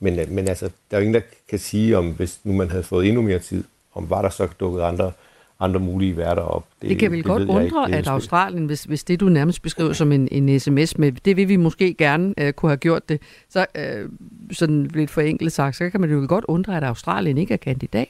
[0.00, 2.70] Men, øh, men altså, der er jo ingen, der kan sige, om hvis nu man
[2.70, 3.64] havde fået endnu mere tid,
[3.94, 5.12] om var der så dukket andre
[5.60, 6.66] andre mulige værter op.
[6.82, 9.62] Det, det kan vel det godt undre, ikke, at Australien, hvis, hvis det du nærmest
[9.62, 13.08] beskriver som en, en sms med, det vil vi måske gerne uh, kunne have gjort
[13.08, 14.10] det, så uh,
[14.52, 18.08] sådan lidt forenklet sagt, så kan man jo godt undre, at Australien ikke er kandidat.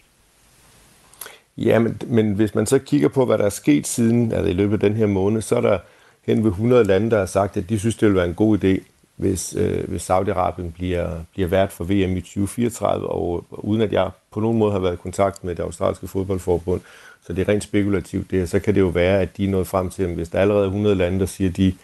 [1.58, 4.52] Ja, men, men hvis man så kigger på, hvad der er sket siden, altså i
[4.52, 5.78] løbet af den her måned, så er der
[6.26, 8.64] hen ved 100 lande, der har sagt, at de synes, det vil være en god
[8.64, 8.84] idé,
[9.16, 13.92] hvis, øh, hvis Saudi-Arabien bliver, bliver vært for VM i 2034, og, og uden at
[13.92, 16.80] jeg på nogen måde har været i kontakt med det australske fodboldforbund,
[17.26, 19.66] så det er rent spekulativt det så kan det jo være, at de er nået
[19.66, 21.74] frem til, at hvis der er allerede 100 lande, der siger, at de,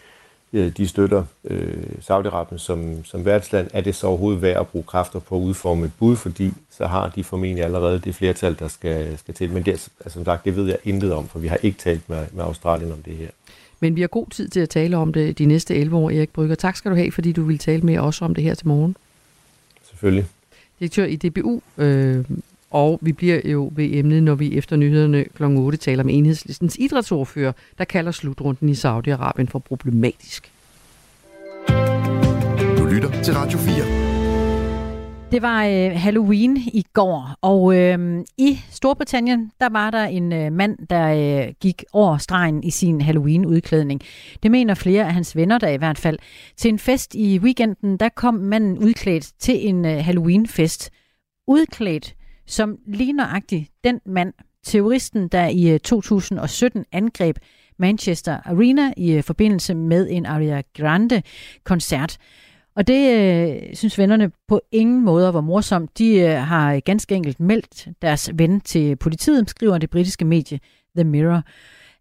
[0.55, 5.19] de støtter øh, Saudi-Arabien som, som værtsland, er det så overhovedet værd at bruge kræfter
[5.19, 9.17] på at udforme et bud, fordi så har de formentlig allerede det flertal, der skal,
[9.17, 9.49] skal til.
[9.49, 12.09] Men det, altså, som sagt, det ved jeg intet om, for vi har ikke talt
[12.09, 13.29] med, med Australien om det her.
[13.79, 16.29] Men vi har god tid til at tale om det de næste 11 år, Erik
[16.29, 16.55] Brygger.
[16.55, 18.95] Tak skal du have, fordi du vil tale med os om det her til morgen.
[19.89, 20.25] Selvfølgelig.
[20.79, 22.25] Direktør i DBU, øh,
[22.75, 25.43] og vi bliver jo ved emnet, når vi efter nyhederne kl.
[25.43, 30.51] 8 taler med enhedslistens idrætsordfører, der kalder slutrunden i Saudi-Arabien for problematisk.
[32.77, 35.31] Du lytter til Radio 4.
[35.31, 40.51] Det var øh, Halloween i går, og øh, i Storbritannien, der var der en øh,
[40.51, 44.01] mand, der øh, gik over stregen i sin Halloween-udklædning.
[44.43, 46.19] Det mener flere af hans venner der i hvert fald.
[46.57, 50.91] Til en fest i weekenden, der kom manden udklædt til en øh, Halloween-fest.
[51.47, 52.15] Udklædt
[52.47, 54.33] som lige nøjagtigt den mand,
[54.63, 57.37] terroristen, der i øh, 2017 angreb
[57.77, 62.17] Manchester Arena i øh, forbindelse med en Aria Grande-koncert.
[62.75, 65.97] Og det øh, synes vennerne på ingen måder var morsomt.
[65.97, 70.59] De øh, har ganske enkelt meldt deres ven til politiet, skriver det britiske medie
[70.95, 71.41] The Mirror.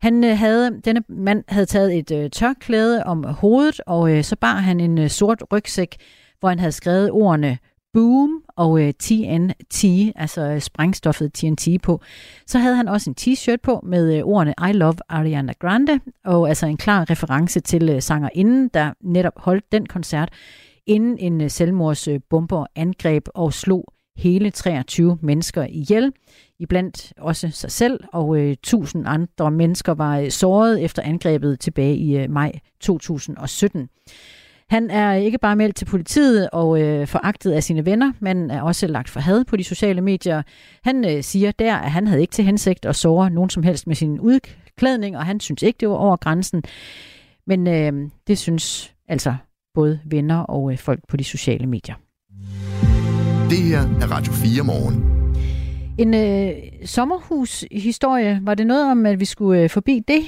[0.01, 4.37] Han øh, havde, denne mand havde taget et øh, tørklæde om hovedet, og øh, så
[4.37, 5.97] bar han en øh, sort rygsæk,
[6.41, 7.59] hvor han havde skrevet ordene
[7.95, 9.85] Boom og øh, TNT,
[10.17, 12.01] altså øh, sprængstoffet TNT på.
[12.47, 16.49] Så havde han også en t-shirt på med øh, ordene I love Ariana Grande, og
[16.49, 20.29] altså en klar reference til øh, sangerinden, der netop holdt den koncert,
[20.87, 23.85] inden en øh, selvmordsbomber angreb og slog
[24.17, 26.13] hele 23 mennesker ihjel.
[26.59, 31.97] Iblandt også sig selv, og øh, 1000 andre mennesker var øh, såret efter angrebet tilbage
[31.97, 33.89] i øh, maj 2017.
[34.69, 38.63] Han er ikke bare meldt til politiet og øh, foragtet af sine venner, men er
[38.63, 40.43] også lagt for had på de sociale medier.
[40.85, 43.87] Han øh, siger der, at han havde ikke til hensigt at såre nogen som helst
[43.87, 46.63] med sin udklædning, og han synes ikke, det var over grænsen.
[47.47, 49.35] Men øh, det synes altså
[49.75, 51.95] både venner og øh, folk på de sociale medier.
[53.51, 55.15] Det her er Radio 4 morgen.
[55.99, 56.53] En øh,
[56.85, 60.23] sommerhushistorie, var det noget om, at vi skulle øh, forbi det?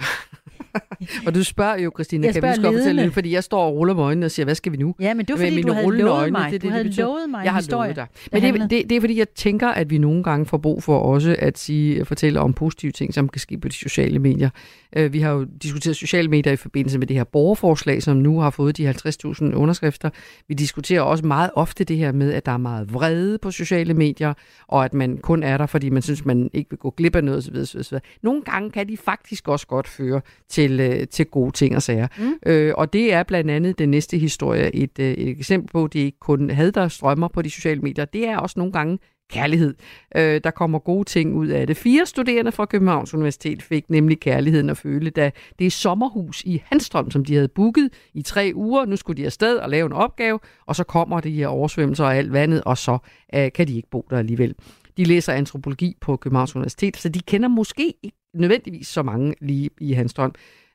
[1.26, 3.74] og du spørger jo, Christine, jeg kan vi skal fortælle det, fordi jeg står og
[3.74, 4.94] ruller med øjnene og siger, hvad skal vi nu?
[5.00, 6.52] Ja, men det var fordi, du havde lovet øjne, mig.
[6.52, 7.94] Det, det, du havde det, lovet mig jeg har historie.
[7.94, 8.42] Lovet dig.
[8.42, 10.98] Men det, det, det, er fordi, jeg tænker, at vi nogle gange får brug for
[10.98, 14.50] også at sige, at fortælle om positive ting, som kan ske på de sociale medier.
[14.96, 18.40] Øh, vi har jo diskuteret sociale medier i forbindelse med det her borgerforslag, som nu
[18.40, 20.10] har fået de 50.000 underskrifter.
[20.48, 23.94] Vi diskuterer også meget ofte det her med, at der er meget vrede på sociale
[23.94, 24.34] medier,
[24.68, 27.24] og at man kun er der, fordi man synes, man ikke vil gå glip af
[27.24, 27.78] noget osv.
[27.80, 27.98] osv.
[28.22, 32.06] Nogle gange kan de faktisk også godt føre til, øh, til gode ting og sager.
[32.18, 32.34] Mm.
[32.46, 36.00] Øh, og det er blandt andet den næste historie et, øh, et eksempel på, det
[36.00, 38.04] er ikke kun had, der strømmer på de sociale medier.
[38.04, 38.98] Det er også nogle gange
[39.32, 39.74] kærlighed.
[40.16, 41.76] Øh, der kommer gode ting ud af det.
[41.76, 46.62] Fire studerende fra Københavns Universitet fik nemlig kærligheden at føle, da det er sommerhus i
[46.64, 48.84] Hanstrøm, som de havde booket i tre uger.
[48.84, 52.16] Nu skulle de afsted og lave en opgave, og så kommer de her oversvømmelser og
[52.16, 52.98] alt vandet, og så
[53.34, 54.54] øh, kan de ikke bo der alligevel.
[54.96, 59.70] De læser antropologi på Københavns Universitet, så de kender måske ikke nødvendigvis så mange lige
[59.80, 60.34] i Hanstrøm.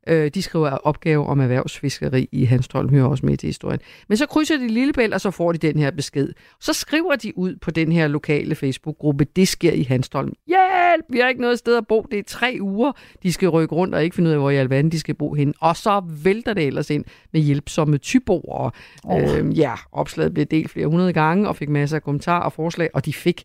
[0.10, 3.80] Øh, de skriver opgave om erhvervsfiskeri i Hanstholm, hører også med til historien.
[4.08, 6.30] Men så krydser de Lillebælt, og så får de den her besked.
[6.60, 10.34] Så skriver de ud på den her lokale Facebook-gruppe, det sker i Hanstholm.
[10.48, 11.06] Hjælp!
[11.10, 12.06] Vi har ikke noget sted at bo.
[12.12, 12.92] Det er tre uger,
[13.24, 15.34] de skal rykke rundt og ikke finde ud af, hvor i alverden de skal bo
[15.34, 15.54] hen.
[15.60, 18.70] Og så vælter det ellers ind med hjælpsomme tyboer.
[19.04, 19.38] Oh.
[19.38, 22.90] Øh, ja, opslaget blev delt flere hundrede gange og fik masser af kommentarer og forslag,
[22.94, 23.44] og de fik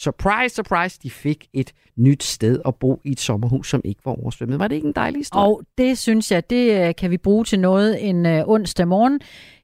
[0.00, 4.22] surprise, surprise, de fik et nyt sted at bo i et sommerhus, som ikke var
[4.22, 4.58] oversvømmet.
[4.58, 5.46] Var det ikke en dejlig historie?
[5.46, 9.20] Og det synes jeg, det øh, kan vi bruge til noget en øh, onsdag morgen.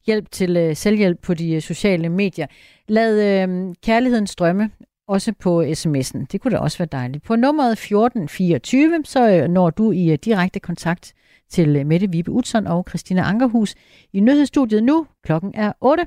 [0.07, 2.47] Hjælp til øh, selvhjælp på de sociale medier.
[2.89, 4.71] Lad øh, kærligheden strømme,
[5.09, 6.27] også på sms'en.
[6.33, 7.25] Det kunne da også være dejligt.
[7.25, 11.15] På nummeret 1424, så når du i direkte kontakt
[11.51, 13.75] til Mette Vibe Utzon og Christina Ankerhus
[14.13, 15.07] i nyhedsstudiet nu.
[15.25, 16.07] Klokken er 8.